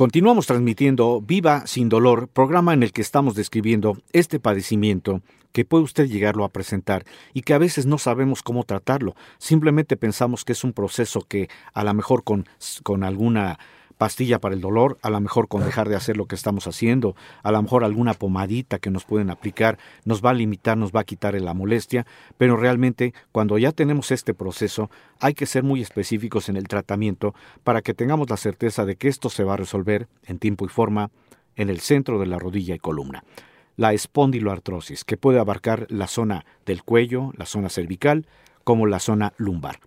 Continuamos 0.00 0.46
transmitiendo 0.46 1.20
Viva 1.20 1.66
sin 1.66 1.90
dolor, 1.90 2.28
programa 2.28 2.72
en 2.72 2.82
el 2.82 2.90
que 2.90 3.02
estamos 3.02 3.34
describiendo 3.34 3.98
este 4.14 4.40
padecimiento 4.40 5.20
que 5.52 5.66
puede 5.66 5.84
usted 5.84 6.06
llegarlo 6.06 6.46
a 6.46 6.48
presentar 6.48 7.04
y 7.34 7.42
que 7.42 7.52
a 7.52 7.58
veces 7.58 7.84
no 7.84 7.98
sabemos 7.98 8.42
cómo 8.42 8.64
tratarlo. 8.64 9.14
Simplemente 9.36 9.98
pensamos 9.98 10.46
que 10.46 10.52
es 10.52 10.64
un 10.64 10.72
proceso 10.72 11.20
que 11.28 11.50
a 11.74 11.84
lo 11.84 11.92
mejor 11.92 12.24
con, 12.24 12.46
con 12.82 13.04
alguna 13.04 13.58
pastilla 14.00 14.38
para 14.38 14.54
el 14.54 14.62
dolor, 14.62 14.96
a 15.02 15.10
lo 15.10 15.20
mejor 15.20 15.46
con 15.46 15.62
dejar 15.62 15.90
de 15.90 15.94
hacer 15.94 16.16
lo 16.16 16.24
que 16.24 16.34
estamos 16.34 16.66
haciendo, 16.66 17.14
a 17.42 17.52
lo 17.52 17.60
mejor 17.60 17.84
alguna 17.84 18.14
pomadita 18.14 18.78
que 18.78 18.90
nos 18.90 19.04
pueden 19.04 19.28
aplicar, 19.28 19.76
nos 20.06 20.24
va 20.24 20.30
a 20.30 20.32
limitar, 20.32 20.78
nos 20.78 20.90
va 20.90 21.00
a 21.00 21.04
quitar 21.04 21.38
la 21.38 21.52
molestia, 21.52 22.06
pero 22.38 22.56
realmente 22.56 23.12
cuando 23.30 23.58
ya 23.58 23.72
tenemos 23.72 24.10
este 24.10 24.32
proceso 24.32 24.90
hay 25.20 25.34
que 25.34 25.44
ser 25.44 25.64
muy 25.64 25.82
específicos 25.82 26.48
en 26.48 26.56
el 26.56 26.66
tratamiento 26.66 27.34
para 27.62 27.82
que 27.82 27.92
tengamos 27.92 28.30
la 28.30 28.38
certeza 28.38 28.86
de 28.86 28.96
que 28.96 29.08
esto 29.08 29.28
se 29.28 29.44
va 29.44 29.52
a 29.52 29.58
resolver 29.58 30.08
en 30.24 30.38
tiempo 30.38 30.64
y 30.64 30.68
forma 30.68 31.10
en 31.56 31.68
el 31.68 31.80
centro 31.80 32.18
de 32.18 32.24
la 32.26 32.38
rodilla 32.38 32.74
y 32.74 32.78
columna. 32.78 33.22
La 33.76 33.92
espondiloartrosis, 33.92 35.04
que 35.04 35.18
puede 35.18 35.40
abarcar 35.40 35.86
la 35.90 36.06
zona 36.06 36.46
del 36.64 36.84
cuello, 36.84 37.32
la 37.36 37.44
zona 37.44 37.68
cervical, 37.68 38.24
como 38.64 38.86
la 38.86 38.98
zona 38.98 39.34
lumbar. 39.36 39.78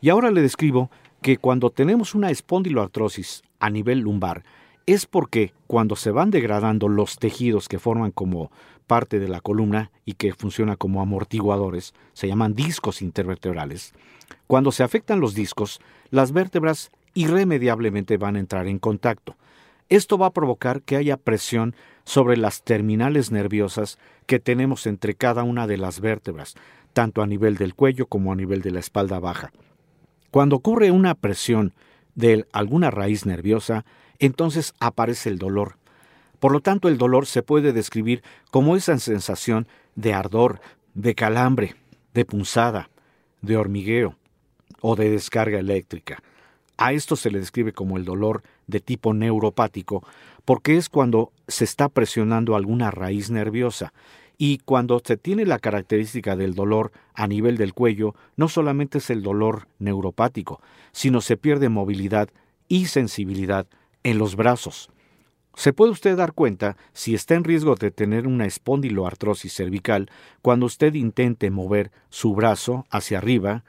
Y 0.00 0.08
ahora 0.08 0.30
le 0.30 0.40
describo 0.40 0.90
que 1.24 1.38
cuando 1.38 1.70
tenemos 1.70 2.14
una 2.14 2.28
espondiloartrosis 2.28 3.44
a 3.58 3.70
nivel 3.70 4.00
lumbar, 4.00 4.44
es 4.84 5.06
porque 5.06 5.54
cuando 5.66 5.96
se 5.96 6.10
van 6.10 6.30
degradando 6.30 6.86
los 6.86 7.16
tejidos 7.16 7.66
que 7.66 7.78
forman 7.78 8.10
como 8.10 8.52
parte 8.86 9.18
de 9.18 9.28
la 9.28 9.40
columna 9.40 9.90
y 10.04 10.12
que 10.12 10.34
funcionan 10.34 10.76
como 10.76 11.00
amortiguadores, 11.00 11.94
se 12.12 12.28
llaman 12.28 12.54
discos 12.54 13.00
intervertebrales, 13.00 13.94
cuando 14.46 14.70
se 14.70 14.82
afectan 14.82 15.20
los 15.20 15.34
discos, 15.34 15.80
las 16.10 16.32
vértebras 16.32 16.90
irremediablemente 17.14 18.18
van 18.18 18.36
a 18.36 18.40
entrar 18.40 18.66
en 18.66 18.78
contacto. 18.78 19.34
Esto 19.88 20.18
va 20.18 20.26
a 20.26 20.34
provocar 20.34 20.82
que 20.82 20.96
haya 20.96 21.16
presión 21.16 21.74
sobre 22.04 22.36
las 22.36 22.64
terminales 22.64 23.30
nerviosas 23.30 23.98
que 24.26 24.40
tenemos 24.40 24.86
entre 24.86 25.14
cada 25.14 25.42
una 25.42 25.66
de 25.66 25.78
las 25.78 26.00
vértebras, 26.00 26.54
tanto 26.92 27.22
a 27.22 27.26
nivel 27.26 27.56
del 27.56 27.74
cuello 27.74 28.08
como 28.08 28.30
a 28.30 28.36
nivel 28.36 28.60
de 28.60 28.72
la 28.72 28.80
espalda 28.80 29.20
baja. 29.20 29.52
Cuando 30.34 30.56
ocurre 30.56 30.90
una 30.90 31.14
presión 31.14 31.74
de 32.16 32.44
alguna 32.50 32.90
raíz 32.90 33.24
nerviosa, 33.24 33.84
entonces 34.18 34.74
aparece 34.80 35.28
el 35.28 35.38
dolor. 35.38 35.76
Por 36.40 36.50
lo 36.50 36.58
tanto, 36.58 36.88
el 36.88 36.98
dolor 36.98 37.26
se 37.26 37.44
puede 37.44 37.72
describir 37.72 38.24
como 38.50 38.74
esa 38.74 38.98
sensación 38.98 39.68
de 39.94 40.12
ardor, 40.12 40.60
de 40.94 41.14
calambre, 41.14 41.76
de 42.14 42.24
punzada, 42.24 42.90
de 43.42 43.56
hormigueo 43.56 44.16
o 44.80 44.96
de 44.96 45.08
descarga 45.08 45.60
eléctrica. 45.60 46.20
A 46.78 46.92
esto 46.92 47.14
se 47.14 47.30
le 47.30 47.38
describe 47.38 47.72
como 47.72 47.96
el 47.96 48.04
dolor 48.04 48.42
de 48.66 48.80
tipo 48.80 49.14
neuropático, 49.14 50.04
porque 50.44 50.76
es 50.76 50.88
cuando 50.88 51.30
se 51.46 51.62
está 51.62 51.88
presionando 51.88 52.56
alguna 52.56 52.90
raíz 52.90 53.30
nerviosa 53.30 53.92
y 54.36 54.58
cuando 54.58 55.00
se 55.04 55.16
tiene 55.16 55.46
la 55.46 55.58
característica 55.58 56.36
del 56.36 56.54
dolor 56.54 56.92
a 57.14 57.26
nivel 57.26 57.56
del 57.56 57.74
cuello, 57.74 58.14
no 58.36 58.48
solamente 58.48 58.98
es 58.98 59.10
el 59.10 59.22
dolor 59.22 59.68
neuropático, 59.78 60.60
sino 60.92 61.20
se 61.20 61.36
pierde 61.36 61.68
movilidad 61.68 62.28
y 62.68 62.86
sensibilidad 62.86 63.66
en 64.02 64.18
los 64.18 64.36
brazos. 64.36 64.90
Se 65.56 65.72
puede 65.72 65.92
usted 65.92 66.16
dar 66.16 66.32
cuenta 66.32 66.76
si 66.92 67.14
está 67.14 67.34
en 67.34 67.44
riesgo 67.44 67.76
de 67.76 67.92
tener 67.92 68.26
una 68.26 68.44
espondiloartrosis 68.46 69.52
cervical 69.54 70.10
cuando 70.42 70.66
usted 70.66 70.94
intente 70.94 71.50
mover 71.50 71.92
su 72.10 72.34
brazo 72.34 72.86
hacia 72.90 73.18
arriba 73.18 73.62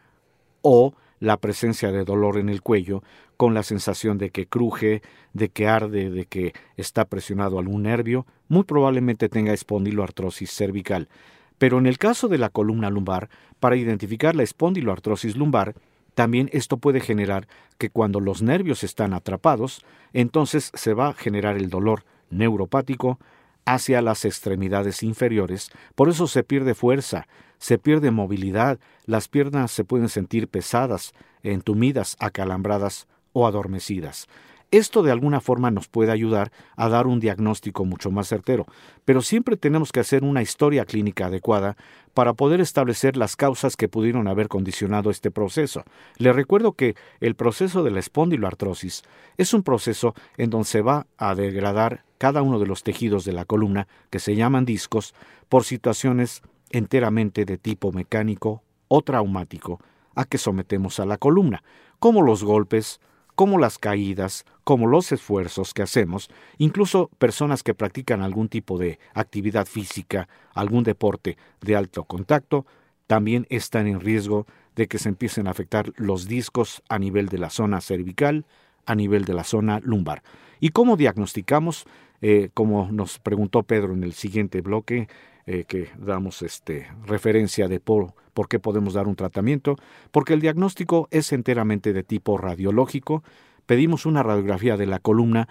o 0.62 0.96
la 1.20 1.38
presencia 1.38 1.92
de 1.92 2.04
dolor 2.04 2.38
en 2.38 2.50
el 2.50 2.62
cuello 2.62 3.04
con 3.38 3.54
la 3.54 3.64
sensación 3.64 4.18
de 4.18 4.30
que 4.30 4.48
cruje, 4.48 5.02
de 5.34 5.50
que 5.50 5.68
arde, 5.68 6.10
de 6.10 6.26
que 6.26 6.54
está 6.78 7.06
presionado 7.06 7.60
algún 7.60 7.84
nervio, 7.84 8.26
muy 8.48 8.64
probablemente 8.64 9.30
tenga 9.30 9.54
espondiloartrosis 9.54 10.52
cervical. 10.52 11.10
Pero 11.58 11.78
en 11.78 11.86
el 11.86 11.98
caso 11.98 12.28
de 12.28 12.38
la 12.38 12.50
columna 12.50 12.90
lumbar, 12.90 13.30
para 13.60 13.76
identificar 13.76 14.36
la 14.36 14.44
espondiloartrosis 14.44 15.36
lumbar, 15.36 15.76
también 16.14 16.50
esto 16.54 16.78
puede 16.78 17.02
generar 17.02 17.48
que 17.78 17.90
cuando 17.90 18.20
los 18.20 18.42
nervios 18.42 18.84
están 18.84 19.14
atrapados, 19.14 19.86
entonces 20.14 20.72
se 20.74 20.94
va 20.94 21.10
a 21.10 21.14
generar 21.14 21.58
el 21.58 21.70
dolor 21.70 22.06
neuropático 22.30 23.20
hacia 23.66 24.02
las 24.02 24.26
extremidades 24.26 25.04
inferiores, 25.04 25.72
por 25.96 26.08
eso 26.10 26.28
se 26.28 26.44
pierde 26.44 26.76
fuerza, 26.76 27.28
se 27.58 27.78
pierde 27.78 28.12
movilidad, 28.12 28.80
las 29.06 29.28
piernas 29.28 29.72
se 29.72 29.84
pueden 29.84 30.08
sentir 30.08 30.48
pesadas, 30.48 31.14
entumidas, 31.42 32.16
acalambradas 32.20 33.08
o 33.36 33.46
adormecidas. 33.46 34.28
Esto 34.72 35.04
de 35.04 35.12
alguna 35.12 35.42
forma 35.42 35.70
nos 35.72 35.88
puede 35.88 36.12
ayudar 36.12 36.52
a 36.76 36.90
dar 36.90 37.06
un 37.06 37.20
diagnóstico 37.20 37.86
mucho 37.86 38.12
más 38.12 38.28
certero, 38.28 38.66
pero 39.04 39.22
siempre 39.22 39.58
tenemos 39.58 39.92
que 39.92 40.00
hacer 40.00 40.24
una 40.24 40.42
historia 40.42 40.86
clínica 40.86 41.28
adecuada 41.28 41.78
para 42.14 42.34
poder 42.34 42.62
establecer 42.62 43.16
las 43.18 43.36
causas 43.36 43.76
que 43.76 43.90
pudieron 43.90 44.28
haber 44.28 44.48
condicionado 44.48 45.12
este 45.12 45.32
proceso. 45.32 45.84
Le 46.18 46.34
recuerdo 46.34 46.74
que 46.74 46.96
el 47.20 47.36
proceso 47.36 47.84
de 47.84 47.92
la 47.92 48.00
espondiloartrosis 48.00 49.04
es 49.38 49.54
un 49.54 49.64
proceso 49.64 50.16
en 50.38 50.50
donde 50.50 50.66
se 50.66 50.82
va 50.82 51.08
a 51.18 51.36
degradar 51.36 52.04
cada 52.18 52.42
uno 52.42 52.58
de 52.58 52.68
los 52.68 52.84
tejidos 52.84 53.26
de 53.26 53.34
la 53.34 53.46
columna, 53.46 53.88
que 54.10 54.20
se 54.20 54.36
llaman 54.36 54.66
discos, 54.66 55.14
por 55.48 55.66
situaciones 55.66 56.42
enteramente 56.72 57.46
de 57.46 57.58
tipo 57.58 57.92
mecánico 57.92 58.64
o 58.88 59.02
traumático 59.02 59.80
a 60.16 60.26
que 60.26 60.38
sometemos 60.38 61.00
a 61.00 61.06
la 61.06 61.18
columna, 61.18 61.64
como 62.00 62.22
los 62.22 62.44
golpes, 62.44 63.00
como 63.36 63.60
las 63.60 63.78
caídas, 63.78 64.46
como 64.64 64.88
los 64.88 65.12
esfuerzos 65.12 65.74
que 65.74 65.84
hacemos, 65.84 66.30
incluso 66.58 67.10
personas 67.18 67.64
que 67.64 67.74
practican 67.74 68.22
algún 68.22 68.50
tipo 68.50 68.78
de 68.78 69.00
actividad 69.14 69.66
física, 69.66 70.28
algún 70.54 70.84
deporte 70.84 71.38
de 71.62 71.76
alto 71.76 72.06
contacto, 72.06 72.66
también 73.08 73.46
están 73.50 73.88
en 73.88 74.00
riesgo 74.00 74.48
de 74.76 74.88
que 74.88 74.98
se 74.98 75.10
empiecen 75.10 75.48
a 75.48 75.52
afectar 75.52 75.92
los 75.96 76.28
discos 76.28 76.82
a 76.90 76.98
nivel 76.98 77.30
de 77.30 77.38
la 77.38 77.50
zona 77.50 77.82
cervical, 77.82 78.46
a 78.86 78.96
nivel 78.96 79.26
de 79.26 79.34
la 79.34 79.44
zona 79.44 79.80
lumbar. 79.84 80.24
¿Y 80.60 80.70
cómo 80.70 80.98
diagnosticamos? 80.98 81.86
Eh, 82.22 82.50
como 82.54 82.92
nos 82.92 83.20
preguntó 83.20 83.64
Pedro 83.64 83.94
en 83.94 84.04
el 84.04 84.14
siguiente 84.14 84.62
bloque, 84.62 85.08
eh, 85.48 85.66
que 85.66 85.90
damos 85.98 86.42
este, 86.42 86.88
referencia 87.06 87.68
de 87.68 87.80
por, 87.80 88.14
por 88.34 88.48
qué 88.48 88.60
podemos 88.60 88.96
dar 88.96 89.08
un 89.08 89.16
tratamiento, 89.16 89.76
porque 90.12 90.34
el 90.34 90.42
diagnóstico 90.42 91.08
es 91.12 91.32
enteramente 91.34 91.94
de 91.94 92.04
tipo 92.04 92.38
radiológico. 92.38 93.24
Pedimos 93.66 94.06
una 94.06 94.24
radiografía 94.24 94.76
de 94.76 94.88
la 94.88 95.00
columna 95.00 95.48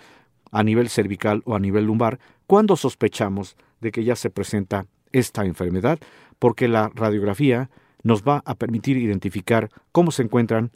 a 0.50 0.62
nivel 0.62 0.88
cervical 0.88 1.42
o 1.44 1.54
a 1.54 1.60
nivel 1.60 1.84
lumbar 1.84 2.18
cuando 2.46 2.76
sospechamos 2.76 3.56
de 3.80 3.92
que 3.92 4.04
ya 4.04 4.16
se 4.16 4.30
presenta 4.30 4.86
esta 5.12 5.44
enfermedad, 5.44 5.98
porque 6.38 6.68
la 6.68 6.90
radiografía 6.94 7.70
nos 8.02 8.22
va 8.22 8.42
a 8.44 8.54
permitir 8.54 8.96
identificar 8.96 9.70
cómo 9.92 10.10
se 10.10 10.22
encuentran 10.22 10.70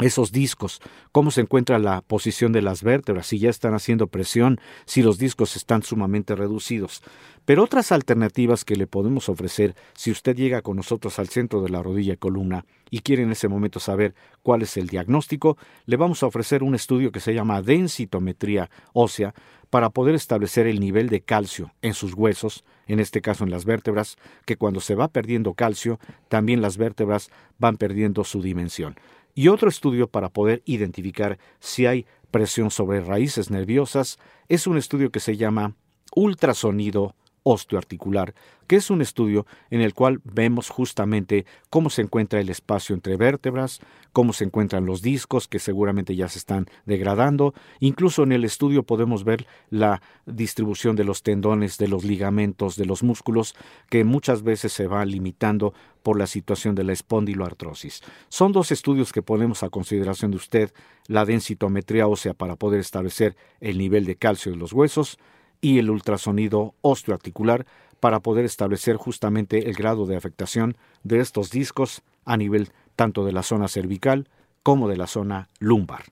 esos 0.00 0.32
discos, 0.32 0.80
cómo 1.12 1.30
se 1.30 1.40
encuentra 1.40 1.78
la 1.78 2.00
posición 2.00 2.52
de 2.52 2.62
las 2.62 2.82
vértebras, 2.82 3.28
si 3.28 3.38
ya 3.38 3.48
están 3.48 3.74
haciendo 3.74 4.08
presión, 4.08 4.58
si 4.86 5.02
los 5.02 5.18
discos 5.18 5.54
están 5.54 5.84
sumamente 5.84 6.34
reducidos. 6.34 7.02
Pero 7.44 7.62
otras 7.62 7.92
alternativas 7.92 8.64
que 8.64 8.74
le 8.74 8.88
podemos 8.88 9.28
ofrecer, 9.28 9.76
si 9.94 10.10
usted 10.10 10.34
llega 10.34 10.62
con 10.62 10.76
nosotros 10.76 11.18
al 11.18 11.28
centro 11.28 11.62
de 11.62 11.68
la 11.68 11.82
rodilla 11.82 12.14
y 12.14 12.16
columna 12.16 12.64
y 12.90 13.00
quiere 13.00 13.22
en 13.22 13.30
ese 13.30 13.48
momento 13.48 13.78
saber 13.78 14.14
cuál 14.42 14.62
es 14.62 14.76
el 14.76 14.88
diagnóstico, 14.88 15.56
le 15.86 15.96
vamos 15.96 16.22
a 16.22 16.26
ofrecer 16.26 16.64
un 16.64 16.74
estudio 16.74 17.12
que 17.12 17.20
se 17.20 17.34
llama 17.34 17.62
densitometría 17.62 18.70
ósea 18.94 19.32
para 19.70 19.90
poder 19.90 20.14
establecer 20.14 20.66
el 20.66 20.80
nivel 20.80 21.08
de 21.08 21.20
calcio 21.20 21.72
en 21.82 21.94
sus 21.94 22.14
huesos, 22.14 22.64
en 22.86 22.98
este 22.98 23.20
caso 23.20 23.44
en 23.44 23.50
las 23.50 23.64
vértebras, 23.64 24.16
que 24.44 24.56
cuando 24.56 24.80
se 24.80 24.94
va 24.94 25.08
perdiendo 25.08 25.54
calcio, 25.54 26.00
también 26.28 26.62
las 26.62 26.78
vértebras 26.78 27.30
van 27.58 27.76
perdiendo 27.76 28.24
su 28.24 28.42
dimensión 28.42 28.96
y 29.34 29.48
otro 29.48 29.68
estudio 29.68 30.08
para 30.08 30.28
poder 30.28 30.62
identificar 30.64 31.38
si 31.60 31.86
hay 31.86 32.06
presión 32.30 32.70
sobre 32.70 33.00
raíces 33.00 33.50
nerviosas 33.50 34.18
es 34.48 34.66
un 34.66 34.76
estudio 34.76 35.10
que 35.10 35.20
se 35.20 35.36
llama 35.36 35.74
ultrasonido 36.14 37.14
osteoarticular, 37.44 38.34
que 38.66 38.76
es 38.76 38.90
un 38.90 39.02
estudio 39.02 39.46
en 39.70 39.80
el 39.80 39.94
cual 39.94 40.20
vemos 40.24 40.70
justamente 40.70 41.46
cómo 41.70 41.90
se 41.90 42.02
encuentra 42.02 42.40
el 42.40 42.48
espacio 42.48 42.94
entre 42.94 43.16
vértebras, 43.16 43.80
cómo 44.12 44.32
se 44.32 44.44
encuentran 44.44 44.86
los 44.86 45.02
discos 45.02 45.46
que 45.46 45.58
seguramente 45.58 46.16
ya 46.16 46.28
se 46.28 46.38
están 46.38 46.66
degradando. 46.86 47.54
Incluso 47.80 48.22
en 48.22 48.32
el 48.32 48.44
estudio 48.44 48.82
podemos 48.82 49.24
ver 49.24 49.46
la 49.70 50.02
distribución 50.26 50.96
de 50.96 51.04
los 51.04 51.22
tendones, 51.22 51.78
de 51.78 51.88
los 51.88 52.04
ligamentos, 52.04 52.76
de 52.76 52.86
los 52.86 53.02
músculos, 53.02 53.54
que 53.90 54.04
muchas 54.04 54.42
veces 54.42 54.72
se 54.72 54.86
va 54.86 55.04
limitando 55.04 55.74
por 56.02 56.18
la 56.18 56.26
situación 56.26 56.74
de 56.74 56.84
la 56.84 56.92
espondiloartrosis. 56.92 58.02
Son 58.28 58.52
dos 58.52 58.72
estudios 58.72 59.12
que 59.12 59.22
ponemos 59.22 59.62
a 59.62 59.70
consideración 59.70 60.30
de 60.30 60.38
usted, 60.38 60.72
la 61.06 61.24
densitometría 61.24 62.06
ósea 62.06 62.34
para 62.34 62.56
poder 62.56 62.80
establecer 62.80 63.36
el 63.60 63.78
nivel 63.78 64.04
de 64.06 64.16
calcio 64.16 64.52
de 64.52 64.58
los 64.58 64.72
huesos, 64.72 65.18
y 65.64 65.78
el 65.78 65.88
ultrasonido 65.88 66.74
osteoarticular 66.82 67.64
para 67.98 68.20
poder 68.20 68.44
establecer 68.44 68.96
justamente 68.96 69.70
el 69.70 69.74
grado 69.74 70.04
de 70.04 70.14
afectación 70.14 70.76
de 71.04 71.20
estos 71.20 71.50
discos 71.50 72.02
a 72.26 72.36
nivel 72.36 72.68
tanto 72.96 73.24
de 73.24 73.32
la 73.32 73.42
zona 73.42 73.66
cervical 73.68 74.28
como 74.62 74.90
de 74.90 74.98
la 74.98 75.06
zona 75.06 75.48
lumbar. 75.60 76.04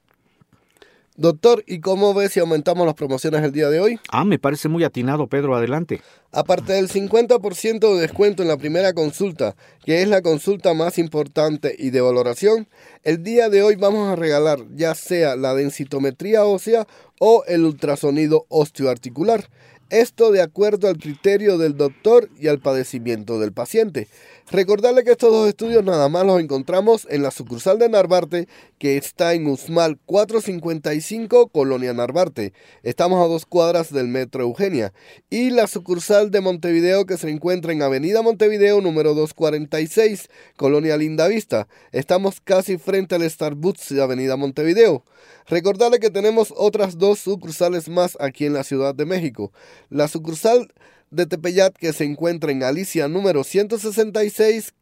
Doctor, 1.17 1.63
¿y 1.67 1.81
cómo 1.81 2.15
ve 2.15 2.31
si 2.31 2.41
aumentamos 2.41 2.87
las 2.87 2.95
promociones 2.95 3.43
el 3.43 3.53
día 3.53 3.69
de 3.69 3.81
hoy? 3.81 4.01
Ah, 4.09 4.25
me 4.25 4.39
parece 4.39 4.71
muy 4.71 4.83
atinado, 4.83 5.27
Pedro, 5.27 5.55
adelante. 5.55 6.01
Aparte 6.31 6.73
del 6.73 6.89
50% 6.89 7.95
de 7.95 8.01
descuento 8.01 8.41
en 8.41 8.49
la 8.49 8.57
primera 8.57 8.95
consulta, 8.95 9.55
que 9.85 10.01
es 10.01 10.09
la 10.09 10.23
consulta 10.23 10.73
más 10.73 10.97
importante 10.97 11.77
y 11.79 11.91
de 11.91 12.01
valoración, 12.01 12.67
el 13.03 13.23
día 13.23 13.51
de 13.51 13.63
hoy 13.63 13.77
vamos 13.77 14.09
a 14.09 14.17
regalar 14.17 14.61
ya 14.75 14.95
sea 14.95 15.37
la 15.37 15.53
densitometría 15.53 16.47
ósea 16.47 16.87
o 17.21 17.45
el 17.47 17.67
ultrasonido 17.67 18.47
osteoarticular. 18.49 19.51
Esto 19.93 20.33
de 20.33 20.41
acuerdo 20.41 20.89
al 20.89 20.97
criterio 20.97 21.59
del 21.59 21.77
doctor 21.77 22.31
y 22.41 22.49
al 22.49 22.61
padecimiento 22.61 23.39
del 23.39 23.53
paciente. 23.53 24.09
Recordarle 24.51 25.05
que 25.05 25.11
estos 25.11 25.31
dos 25.31 25.47
estudios 25.47 25.85
nada 25.85 26.09
más 26.09 26.25
los 26.25 26.41
encontramos 26.41 27.07
en 27.11 27.23
la 27.23 27.31
sucursal 27.31 27.79
de 27.79 27.91
Narvarte, 27.91 28.49
que 28.79 28.97
está 28.97 29.35
en 29.35 29.47
Usmal 29.47 29.99
455, 30.07 31.49
Colonia 31.49 31.93
Narvarte. 31.93 32.55
Estamos 32.83 33.23
a 33.23 33.29
dos 33.29 33.45
cuadras 33.45 33.93
del 33.93 34.09
Metro 34.09 34.43
Eugenia. 34.43 34.95
Y 35.29 35.51
la 35.51 35.67
sucursal 35.67 36.31
de 36.31 36.41
Montevideo, 36.41 37.05
que 37.05 37.19
se 37.19 37.29
encuentra 37.29 37.73
en 37.73 37.83
Avenida 37.83 38.23
Montevideo 38.23 38.81
número 38.81 39.13
246, 39.13 40.31
Colonia 40.57 40.97
Linda 40.97 41.29
Vista. 41.29 41.69
Estamos 41.93 42.41
casi 42.41 42.79
frente 42.79 43.15
al 43.15 43.29
Starbucks 43.29 43.91
de 43.91 44.03
Avenida 44.03 44.39
Montevideo. 44.39 45.05
Recordarle 45.47 45.99
que 45.99 46.11
tenemos 46.11 46.53
otras 46.57 46.99
dos 46.99 47.19
sucursales 47.19 47.89
más 47.89 48.17
aquí 48.21 48.47
en 48.47 48.53
la 48.53 48.65
Ciudad 48.65 48.95
de 48.95 49.07
México. 49.07 49.53
La 49.91 50.09
sucursal 50.09 50.73
de 51.11 51.27
Tepeyat 51.27 51.75
que 51.77 51.93
se 51.93 52.05
encuentra 52.05 52.53
en 52.53 52.63
Alicia 52.63 53.09
número 53.09 53.45
166, 53.45 54.75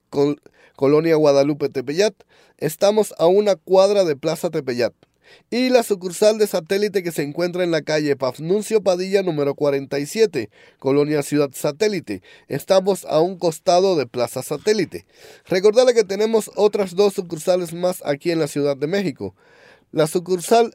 Colonia 0.77 1.17
Guadalupe 1.17 1.69
Tepeyat. 1.69 2.15
Estamos 2.59 3.15
a 3.19 3.27
una 3.27 3.57
cuadra 3.57 4.05
de 4.05 4.17
Plaza 4.17 4.51
Tepeyat. 4.51 4.93
Y 5.51 5.69
la 5.69 5.83
sucursal 5.83 6.39
de 6.39 6.47
satélite 6.47 7.03
que 7.03 7.13
se 7.13 7.23
encuentra 7.23 7.65
en 7.65 7.71
la 7.71 7.83
calle 7.83 8.17
Pafnuncio 8.17 8.83
Padilla 8.83 9.23
número 9.23 9.55
47, 9.55 10.51
Colonia 10.79 11.23
Ciudad 11.23 11.51
Satélite. 11.53 12.23
Estamos 12.49 13.05
a 13.05 13.21
un 13.21 13.39
costado 13.39 13.97
de 13.97 14.07
Plaza 14.07 14.43
Satélite. 14.43 15.07
Recordarle 15.47 15.95
que 15.95 16.05
tenemos 16.05 16.51
otras 16.57 16.95
dos 16.95 17.15
sucursales 17.15 17.73
más 17.73 18.03
aquí 18.05 18.31
en 18.31 18.41
la 18.41 18.49
Ciudad 18.49 18.77
de 18.77 18.87
México. 18.87 19.35
La 19.93 20.07
sucursal 20.07 20.75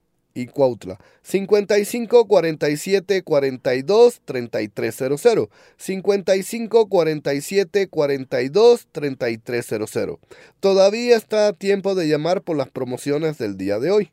y 0.33 0.47
Cuautla. 0.47 0.99
55 1.23 2.27
47 2.27 3.23
42 3.23 4.21
3300. 4.25 5.49
55 5.77 6.89
47 6.89 7.87
42 7.87 8.87
3300. 8.91 10.19
Todavía 10.59 11.17
está 11.17 11.47
a 11.47 11.53
tiempo 11.53 11.95
de 11.95 12.07
llamar 12.07 12.41
por 12.41 12.57
las 12.57 12.69
promociones 12.69 13.37
del 13.37 13.57
día 13.57 13.79
de 13.79 13.91
hoy. 13.91 14.11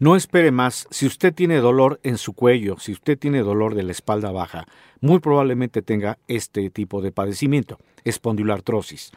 No 0.00 0.14
espere 0.14 0.52
más. 0.52 0.86
Si 0.90 1.06
usted 1.06 1.34
tiene 1.34 1.56
dolor 1.56 1.98
en 2.04 2.18
su 2.18 2.32
cuello, 2.32 2.78
si 2.78 2.92
usted 2.92 3.18
tiene 3.18 3.40
dolor 3.40 3.74
de 3.74 3.82
la 3.82 3.90
espalda 3.90 4.30
baja, 4.30 4.64
muy 5.00 5.18
probablemente 5.18 5.82
tenga 5.82 6.18
este 6.28 6.70
tipo 6.70 7.02
de 7.02 7.10
padecimiento, 7.10 7.78
espondiloartrosis. 8.04 9.10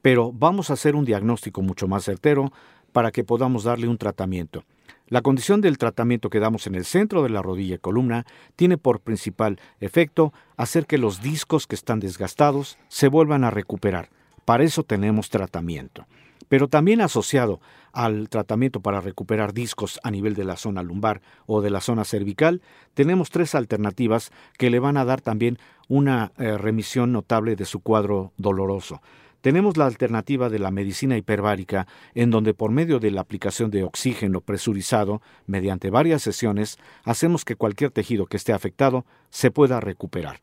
Pero 0.00 0.32
vamos 0.32 0.70
a 0.70 0.72
hacer 0.72 0.96
un 0.96 1.04
diagnóstico 1.04 1.60
mucho 1.60 1.86
más 1.86 2.04
certero 2.04 2.50
para 2.92 3.10
que 3.12 3.24
podamos 3.24 3.64
darle 3.64 3.88
un 3.88 3.98
tratamiento. 3.98 4.64
La 5.08 5.22
condición 5.22 5.60
del 5.60 5.78
tratamiento 5.78 6.30
que 6.30 6.40
damos 6.40 6.66
en 6.66 6.74
el 6.74 6.84
centro 6.84 7.22
de 7.22 7.28
la 7.28 7.42
rodilla 7.42 7.74
y 7.74 7.78
columna 7.78 8.24
tiene 8.56 8.78
por 8.78 9.00
principal 9.00 9.60
efecto 9.80 10.32
hacer 10.56 10.86
que 10.86 10.98
los 10.98 11.22
discos 11.22 11.66
que 11.66 11.74
están 11.74 12.00
desgastados 12.00 12.78
se 12.88 13.08
vuelvan 13.08 13.44
a 13.44 13.50
recuperar. 13.50 14.08
Para 14.44 14.64
eso 14.64 14.82
tenemos 14.82 15.30
tratamiento. 15.30 16.06
Pero 16.48 16.68
también 16.68 17.00
asociado 17.00 17.60
al 17.92 18.28
tratamiento 18.28 18.80
para 18.80 19.00
recuperar 19.00 19.52
discos 19.52 20.00
a 20.02 20.10
nivel 20.10 20.34
de 20.34 20.44
la 20.44 20.56
zona 20.56 20.82
lumbar 20.82 21.20
o 21.46 21.60
de 21.62 21.70
la 21.70 21.80
zona 21.80 22.04
cervical, 22.04 22.62
tenemos 22.94 23.30
tres 23.30 23.54
alternativas 23.54 24.32
que 24.58 24.70
le 24.70 24.78
van 24.78 24.96
a 24.96 25.04
dar 25.04 25.20
también 25.20 25.58
una 25.88 26.32
eh, 26.38 26.56
remisión 26.58 27.12
notable 27.12 27.56
de 27.56 27.64
su 27.64 27.80
cuadro 27.80 28.32
doloroso. 28.36 29.00
Tenemos 29.42 29.76
la 29.76 29.86
alternativa 29.86 30.48
de 30.48 30.60
la 30.60 30.70
medicina 30.70 31.16
hiperbárica, 31.16 31.88
en 32.14 32.30
donde 32.30 32.54
por 32.54 32.70
medio 32.70 33.00
de 33.00 33.10
la 33.10 33.20
aplicación 33.20 33.72
de 33.72 33.82
oxígeno 33.82 34.40
presurizado, 34.40 35.20
mediante 35.46 35.90
varias 35.90 36.22
sesiones, 36.22 36.78
hacemos 37.04 37.44
que 37.44 37.56
cualquier 37.56 37.90
tejido 37.90 38.26
que 38.26 38.36
esté 38.36 38.52
afectado 38.52 39.04
se 39.30 39.50
pueda 39.50 39.80
recuperar. 39.80 40.40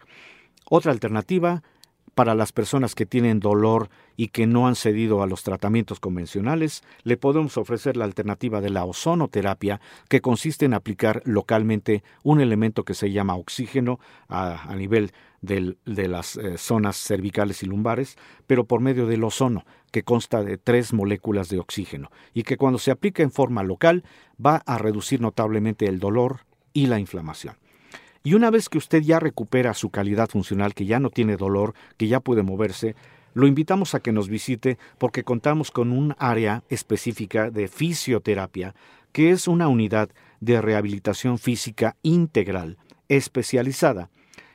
Otra 0.69 0.91
alternativa 0.91 1.63
para 2.19 2.35
las 2.35 2.51
personas 2.51 2.95
que 2.95 3.05
tienen 3.05 3.39
dolor 3.39 3.89
y 4.17 4.27
que 4.27 4.45
no 4.45 4.67
han 4.67 4.75
cedido 4.75 5.23
a 5.23 5.25
los 5.25 5.41
tratamientos 5.41 6.01
convencionales, 6.01 6.83
le 7.03 7.15
podemos 7.15 7.55
ofrecer 7.55 7.95
la 7.95 8.03
alternativa 8.03 8.59
de 8.59 8.69
la 8.69 8.83
ozonoterapia, 8.83 9.79
que 10.09 10.19
consiste 10.19 10.65
en 10.65 10.73
aplicar 10.73 11.21
localmente 11.23 12.03
un 12.23 12.41
elemento 12.41 12.83
que 12.83 12.93
se 12.93 13.13
llama 13.13 13.37
oxígeno 13.37 14.01
a, 14.27 14.75
nivel 14.75 15.13
de 15.39 15.77
las 16.09 16.35
eh, 16.35 16.57
zonas 16.57 16.97
cervicales 16.97 17.63
y 17.63 17.67
lumbares, 17.67 18.17
pero 18.47 18.65
por 18.65 18.81
medio 18.81 19.07
del 19.07 19.23
ozono, 19.23 19.63
que 19.89 20.03
consta 20.03 20.43
de 20.43 20.57
tres 20.57 20.91
moléculas 20.91 21.47
de 21.47 21.59
oxígeno, 21.59 22.11
y 22.33 22.43
que 22.43 22.57
cuando 22.57 22.79
se 22.79 22.91
aplica 22.91 23.23
en 23.23 23.31
forma 23.31 23.63
local 23.63 24.03
va 24.45 24.57
a 24.65 24.77
reducir 24.77 25.21
notablemente 25.21 25.85
el 25.85 25.99
dolor 25.99 26.41
y 26.73 26.87
la 26.87 26.99
inflamación. 26.99 27.55
Y 28.23 28.33
una 28.33 28.49
vez 28.49 28.69
que 28.69 28.77
usted 28.77 29.01
ya 29.01 29.19
recupera 29.19 29.73
su 29.73 29.89
calidad 29.89 30.29
funcional, 30.29 30.73
que 30.73 30.85
ya 30.85 30.99
no 30.99 31.09
tiene 31.09 31.37
dolor, 31.37 31.73
que 31.97 32.07
ya 32.07 32.19
puede 32.19 32.43
moverse, 32.43 32.95
lo 33.33 33.47
invitamos 33.47 33.95
a 33.95 34.01
que 34.01 34.11
nos 34.11 34.27
visite 34.27 34.77
porque 34.97 35.23
contamos 35.23 35.71
con 35.71 35.91
un 35.91 36.15
área 36.17 36.63
específica 36.69 37.49
de 37.51 37.67
fisioterapia, 37.67 38.75
que 39.11 39.31
es 39.31 39.47
una 39.47 39.67
unidad 39.67 40.09
de 40.41 40.61
rehabilitación 40.61 41.37
física 41.37 41.95
integral, 42.03 42.77
especializada, 43.07 44.09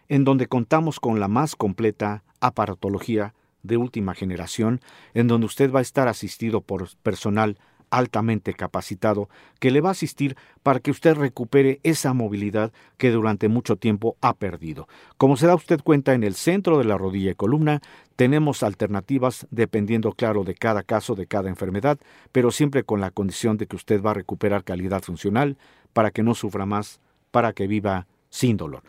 en 0.09 0.25
donde 0.25 0.47
contamos 0.47 1.01
con 1.01 1.21
la 1.21 1.29
más 1.29 1.57
completa 1.57 2.25
aparatología 2.41 3.35
de 3.63 3.79
última 3.79 4.15
generación, 4.15 4.81
en 5.15 5.27
donde 5.29 5.47
usted 5.47 5.73
va 5.73 5.79
a 5.79 5.83
estar 5.83 6.09
asistido 6.09 6.61
por 6.61 6.95
personal 6.99 7.59
altamente 7.99 8.55
capacitado 8.55 9.29
que 9.61 9.71
le 9.71 9.81
va 9.81 9.91
a 9.91 9.93
asistir 9.93 10.37
para 10.63 10.81
que 10.81 10.91
usted 10.91 11.15
recupere 11.15 11.81
esa 11.83 12.13
movilidad 12.13 12.73
que 12.97 13.11
durante 13.11 13.49
mucho 13.49 13.77
tiempo 13.77 14.17
ha 14.21 14.35
perdido. 14.35 14.89
Como 15.17 15.37
se 15.37 15.47
da 15.47 15.55
usted 15.55 15.81
cuenta, 15.81 16.15
en 16.15 16.25
el 16.25 16.35
centro 16.35 16.79
de 16.79 16.85
la 16.85 16.99
rodilla 16.99 17.31
y 17.31 17.35
columna 17.35 17.81
tenemos 18.17 18.63
alternativas 18.63 19.47
dependiendo, 19.51 20.13
claro, 20.13 20.45
de 20.45 20.55
cada 20.55 20.83
caso, 20.83 21.15
de 21.15 21.27
cada 21.27 21.49
enfermedad, 21.49 21.99
pero 22.33 22.51
siempre 22.51 22.83
con 22.83 23.01
la 23.01 23.11
condición 23.11 23.57
de 23.57 23.67
que 23.67 23.77
usted 23.77 24.03
va 24.03 24.11
a 24.11 24.15
recuperar 24.15 24.65
calidad 24.65 25.03
funcional 25.03 25.57
para 25.93 26.11
que 26.11 26.23
no 26.23 26.35
sufra 26.35 26.67
más, 26.67 27.01
para 27.31 27.53
que 27.53 27.67
viva 27.67 28.07
sin 28.29 28.57
dolor. 28.57 28.83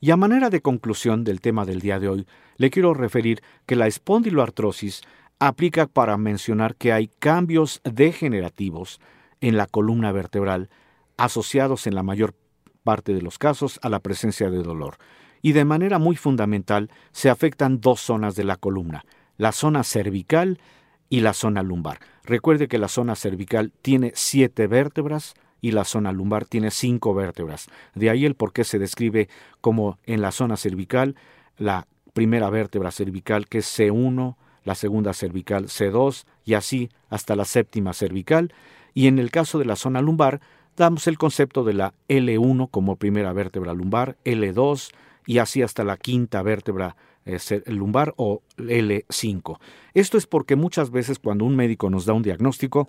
Y 0.00 0.10
a 0.10 0.16
manera 0.16 0.50
de 0.50 0.60
conclusión 0.60 1.22
del 1.22 1.40
tema 1.40 1.64
del 1.64 1.80
día 1.80 2.00
de 2.00 2.08
hoy, 2.08 2.26
le 2.56 2.70
quiero 2.70 2.92
referir 2.92 3.40
que 3.66 3.76
la 3.76 3.86
espondiloartrosis 3.86 5.02
aplica 5.48 5.88
para 5.88 6.16
mencionar 6.16 6.76
que 6.76 6.92
hay 6.92 7.08
cambios 7.08 7.80
degenerativos 7.82 9.00
en 9.40 9.56
la 9.56 9.66
columna 9.66 10.12
vertebral 10.12 10.70
asociados 11.16 11.88
en 11.88 11.96
la 11.96 12.04
mayor 12.04 12.36
parte 12.84 13.12
de 13.12 13.22
los 13.22 13.38
casos 13.38 13.80
a 13.82 13.88
la 13.88 13.98
presencia 13.98 14.50
de 14.50 14.62
dolor. 14.62 14.98
Y 15.40 15.50
de 15.50 15.64
manera 15.64 15.98
muy 15.98 16.14
fundamental 16.14 16.90
se 17.10 17.28
afectan 17.28 17.80
dos 17.80 18.00
zonas 18.00 18.36
de 18.36 18.44
la 18.44 18.54
columna, 18.54 19.04
la 19.36 19.50
zona 19.50 19.82
cervical 19.82 20.60
y 21.08 21.22
la 21.22 21.32
zona 21.32 21.64
lumbar. 21.64 21.98
Recuerde 22.22 22.68
que 22.68 22.78
la 22.78 22.86
zona 22.86 23.16
cervical 23.16 23.72
tiene 23.82 24.12
siete 24.14 24.68
vértebras 24.68 25.34
y 25.60 25.72
la 25.72 25.84
zona 25.84 26.12
lumbar 26.12 26.44
tiene 26.44 26.70
cinco 26.70 27.14
vértebras. 27.14 27.66
De 27.96 28.10
ahí 28.10 28.26
el 28.26 28.36
por 28.36 28.52
qué 28.52 28.62
se 28.62 28.78
describe 28.78 29.28
como 29.60 29.98
en 30.04 30.22
la 30.22 30.30
zona 30.30 30.56
cervical 30.56 31.16
la 31.56 31.88
primera 32.12 32.48
vértebra 32.48 32.92
cervical 32.92 33.48
que 33.48 33.58
es 33.58 33.78
C1, 33.78 34.36
la 34.64 34.74
segunda 34.74 35.12
cervical 35.12 35.66
C2 35.66 36.24
y 36.44 36.54
así 36.54 36.90
hasta 37.10 37.36
la 37.36 37.44
séptima 37.44 37.92
cervical. 37.92 38.52
Y 38.94 39.06
en 39.06 39.18
el 39.18 39.30
caso 39.30 39.58
de 39.58 39.64
la 39.64 39.76
zona 39.76 40.00
lumbar, 40.00 40.40
damos 40.76 41.06
el 41.06 41.18
concepto 41.18 41.64
de 41.64 41.74
la 41.74 41.94
L1 42.08 42.70
como 42.70 42.96
primera 42.96 43.32
vértebra 43.32 43.74
lumbar, 43.74 44.16
L2 44.24 44.90
y 45.26 45.38
así 45.38 45.62
hasta 45.62 45.84
la 45.84 45.96
quinta 45.96 46.42
vértebra 46.42 46.96
eh, 47.24 47.38
lumbar 47.66 48.14
o 48.16 48.42
L5. 48.56 49.58
Esto 49.94 50.18
es 50.18 50.26
porque 50.26 50.56
muchas 50.56 50.90
veces 50.90 51.18
cuando 51.18 51.44
un 51.44 51.56
médico 51.56 51.90
nos 51.90 52.04
da 52.04 52.12
un 52.12 52.22
diagnóstico, 52.22 52.88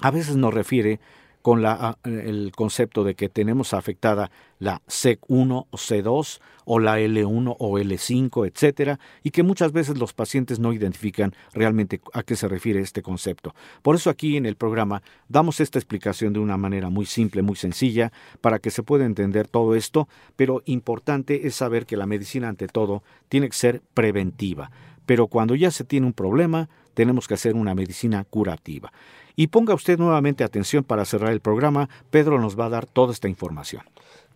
a 0.00 0.10
veces 0.10 0.36
nos 0.36 0.52
refiere 0.52 1.00
con 1.42 1.66
ah, 1.66 1.98
el 2.04 2.52
concepto 2.54 3.04
de 3.04 3.14
que 3.14 3.28
tenemos 3.28 3.74
afectada 3.74 4.30
la 4.58 4.80
C1 4.86 5.66
o 5.68 5.76
C2 5.76 6.40
o 6.64 6.78
la 6.78 7.00
L1 7.00 7.56
o 7.58 7.78
L5, 7.78 8.46
etcétera, 8.46 9.00
y 9.24 9.30
que 9.30 9.42
muchas 9.42 9.72
veces 9.72 9.98
los 9.98 10.12
pacientes 10.12 10.60
no 10.60 10.72
identifican 10.72 11.34
realmente 11.52 12.00
a 12.12 12.22
qué 12.22 12.36
se 12.36 12.46
refiere 12.46 12.80
este 12.80 13.02
concepto. 13.02 13.54
Por 13.82 13.96
eso 13.96 14.08
aquí 14.08 14.36
en 14.36 14.46
el 14.46 14.54
programa 14.54 15.02
damos 15.28 15.58
esta 15.58 15.80
explicación 15.80 16.32
de 16.32 16.38
una 16.38 16.56
manera 16.56 16.88
muy 16.88 17.06
simple, 17.06 17.42
muy 17.42 17.56
sencilla, 17.56 18.12
para 18.40 18.60
que 18.60 18.70
se 18.70 18.84
pueda 18.84 19.04
entender 19.04 19.48
todo 19.48 19.74
esto, 19.74 20.08
pero 20.36 20.62
importante 20.66 21.46
es 21.48 21.56
saber 21.56 21.86
que 21.86 21.96
la 21.96 22.06
medicina 22.06 22.48
ante 22.48 22.68
todo 22.68 23.02
tiene 23.28 23.48
que 23.48 23.56
ser 23.56 23.82
preventiva, 23.94 24.70
pero 25.06 25.26
cuando 25.26 25.56
ya 25.56 25.72
se 25.72 25.82
tiene 25.84 26.06
un 26.06 26.12
problema, 26.12 26.68
tenemos 26.94 27.26
que 27.26 27.34
hacer 27.34 27.54
una 27.54 27.74
medicina 27.74 28.24
curativa. 28.24 28.92
Y 29.36 29.48
ponga 29.48 29.74
usted 29.74 29.98
nuevamente 29.98 30.44
atención 30.44 30.84
para 30.84 31.04
cerrar 31.04 31.32
el 31.32 31.40
programa, 31.40 31.88
Pedro 32.10 32.40
nos 32.40 32.58
va 32.58 32.66
a 32.66 32.70
dar 32.70 32.86
toda 32.86 33.12
esta 33.12 33.28
información. 33.28 33.82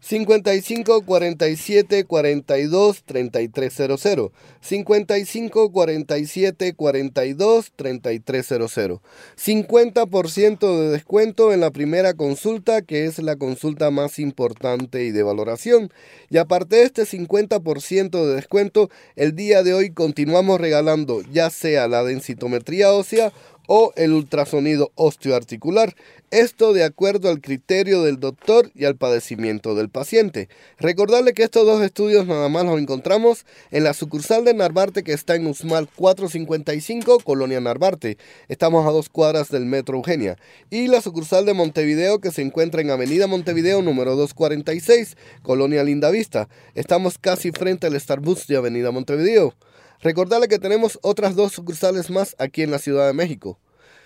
55 0.01 1.03
47 1.03 2.05
42 2.05 3.03
3300 3.05 4.31
55 4.61 5.73
47 5.73 6.75
42 6.75 7.73
3300 7.75 9.01
50% 9.37 10.81
de 10.81 10.91
descuento 10.91 11.53
en 11.53 11.61
la 11.61 11.71
primera 11.71 12.15
consulta 12.15 12.83
que 12.83 13.07
es 13.07 13.19
la 13.19 13.37
consulta 13.37 13.91
más 13.91 14.19
importante 14.19 15.05
y 15.05 15.11
de 15.11 15.23
valoración. 15.23 15.91
Y 16.31 16.39
aparte 16.39 16.77
de 16.77 16.83
este 16.85 17.03
50% 17.03 18.27
de 18.27 18.35
descuento 18.35 18.91
el 19.17 19.35
día 19.35 19.63
de 19.63 19.75
hoy 19.75 19.91
continuamos 19.91 20.61
regalando 20.61 21.23
ya 21.33 21.51
sea 21.51 21.89
la 21.89 22.05
densitometría 22.05 22.93
ósea 22.93 23.33
o 23.67 23.93
el 23.97 24.13
ultrasonido 24.13 24.93
osteoarticular. 24.95 25.95
Esto 26.33 26.73
de 26.73 26.83
acuerdo 26.83 27.31
al 27.31 27.41
criterio 27.41 28.03
del 28.03 28.19
doctor 28.19 28.73
y 28.75 28.85
al 28.85 28.97
padecimiento 28.97 29.77
del 29.77 29.89
paciente. 29.89 30.49
Recordarle 30.79 31.35
que 31.35 31.45
estos 31.45 31.65
dos 31.65 31.81
estudios 31.83 32.27
nada 32.27 32.49
más 32.49 32.65
los 32.65 32.81
encontramos 32.81 33.47
en 33.71 33.85
la 33.85 33.95
sucursal 33.95 34.45
de 34.45 34.53
Narvarte 34.53 35.05
que 35.05 35.13
está 35.13 35.37
en 35.37 35.47
Usmal 35.47 35.89
455, 35.95 37.21
Colonia 37.21 37.61
Narvarte. 37.61 38.19
Estamos 38.49 38.87
a 38.87 38.91
dos 38.91 39.09
cuadras 39.09 39.51
del 39.51 39.67
Metro 39.67 39.97
Eugenia. 39.97 40.37
Y 40.69 40.89
la 40.89 41.01
sucursal 41.01 41.47
de 41.47 41.55
Montevideo 41.55 42.21
que 42.21 42.33
se 42.33 42.43
encuentra 42.43 42.81
en 42.81 42.91
Avenida 42.91 43.29
Montevideo 43.29 43.81
número 43.83 44.17
246, 44.17 45.17
Colonia 45.43 45.85
Lindavista. 45.85 46.49
Estamos 46.75 47.19
casi 47.19 47.53
frente 47.53 47.87
al 47.87 47.99
Starbucks 47.99 48.49
de 48.49 48.57
Avenida 48.57 48.91
Montevideo. 48.91 49.55
Recordarle 50.01 50.49
que 50.49 50.59
tenemos 50.59 50.99
otras 51.03 51.35
dos 51.35 51.53
sucursales 51.53 52.11
más 52.11 52.37
aquí 52.39 52.63
en 52.63 52.71
la 52.71 52.79
Ciudad 52.79 53.07
de 53.07 53.13
México. 53.13 53.59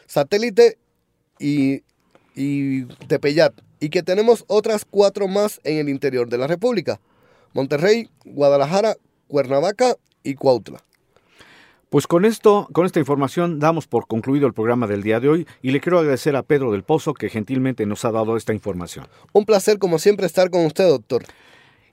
Satélite 0.07 0.79
y, 1.38 1.83
y 2.35 2.85
Tepeyat. 3.07 3.55
Y 3.81 3.88
que 3.88 4.03
tenemos 4.03 4.44
otras 4.46 4.85
cuatro 4.85 5.26
más 5.26 5.61
en 5.64 5.79
el 5.79 5.88
interior 5.88 6.29
de 6.29 6.38
la 6.38 6.46
República. 6.46 7.00
Monterrey, 7.55 8.11
Guadalajara, 8.24 8.96
Cuernavaca 9.26 9.96
y 10.22 10.35
Cuautla. 10.35 10.85
Pues 11.90 12.07
con 12.07 12.24
esto, 12.24 12.68
con 12.72 12.87
esta 12.87 13.00
información, 13.00 13.59
damos 13.59 13.88
por 13.88 14.07
concluido 14.07 14.46
el 14.46 14.53
programa 14.53 14.87
del 14.87 15.03
día 15.03 15.18
de 15.18 15.29
hoy 15.29 15.46
y 15.61 15.72
le 15.72 15.81
quiero 15.81 15.98
agradecer 15.98 16.37
a 16.37 16.44
Pedro 16.44 16.70
del 16.70 16.85
Pozo 16.85 17.14
que 17.14 17.29
gentilmente 17.29 17.85
nos 17.85 18.05
ha 18.05 18.12
dado 18.12 18.37
esta 18.37 18.55
información. 18.55 19.09
Un 19.33 19.44
placer 19.44 19.81
como 19.81 19.98
siempre 19.98 20.26
estar 20.26 20.50
con 20.50 20.64
usted, 20.66 20.87
doctor. 20.87 21.24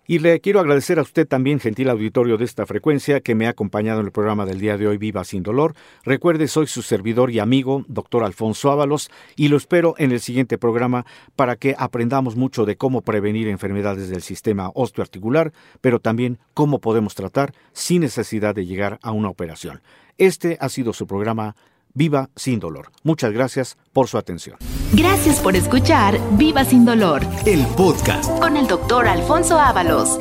Y 0.09 0.19
le 0.19 0.39
quiero 0.39 0.61
agradecer 0.61 0.99
a 0.99 1.01
usted 1.01 1.27
también, 1.27 1.59
gentil 1.59 1.89
auditorio 1.89 2.37
de 2.37 2.45
esta 2.45 2.65
frecuencia, 2.65 3.19
que 3.19 3.35
me 3.35 3.45
ha 3.45 3.49
acompañado 3.49 3.99
en 3.99 4.05
el 4.05 4.13
programa 4.13 4.45
del 4.45 4.57
día 4.57 4.77
de 4.77 4.87
hoy 4.87 4.97
Viva 4.97 5.25
sin 5.25 5.43
Dolor. 5.43 5.75
Recuerde, 6.05 6.47
soy 6.47 6.65
su 6.67 6.81
servidor 6.81 7.29
y 7.29 7.39
amigo, 7.39 7.83
doctor 7.89 8.23
Alfonso 8.23 8.71
Ábalos, 8.71 9.11
y 9.35 9.49
lo 9.49 9.57
espero 9.57 9.95
en 9.97 10.13
el 10.13 10.21
siguiente 10.21 10.57
programa 10.57 11.05
para 11.35 11.57
que 11.57 11.75
aprendamos 11.77 12.37
mucho 12.37 12.63
de 12.63 12.77
cómo 12.77 13.01
prevenir 13.01 13.49
enfermedades 13.49 14.07
del 14.07 14.21
sistema 14.21 14.71
osteoarticular, 14.75 15.51
pero 15.81 15.99
también 15.99 16.39
cómo 16.53 16.79
podemos 16.79 17.13
tratar 17.13 17.53
sin 17.73 17.99
necesidad 17.99 18.55
de 18.55 18.65
llegar 18.65 18.99
a 19.01 19.11
una 19.11 19.27
operación. 19.27 19.81
Este 20.17 20.57
ha 20.61 20.69
sido 20.69 20.93
su 20.93 21.05
programa 21.05 21.57
Viva 21.97 22.29
sin 22.35 22.59
dolor. 22.59 22.91
Muchas 23.01 23.31
gracias 23.31 23.75
por 23.91 24.07
su 24.07 24.19
atención. 24.19 24.57
Gracias 24.93 25.39
por 25.39 25.55
escuchar 25.55 26.19
Viva 26.37 26.63
sin 26.63 26.85
dolor. 26.85 27.23
El 27.43 27.65
podcast 27.75 28.29
con 28.39 28.55
el 28.55 28.67
doctor 28.67 29.07
Alfonso 29.07 29.59
Ábalos. 29.59 30.19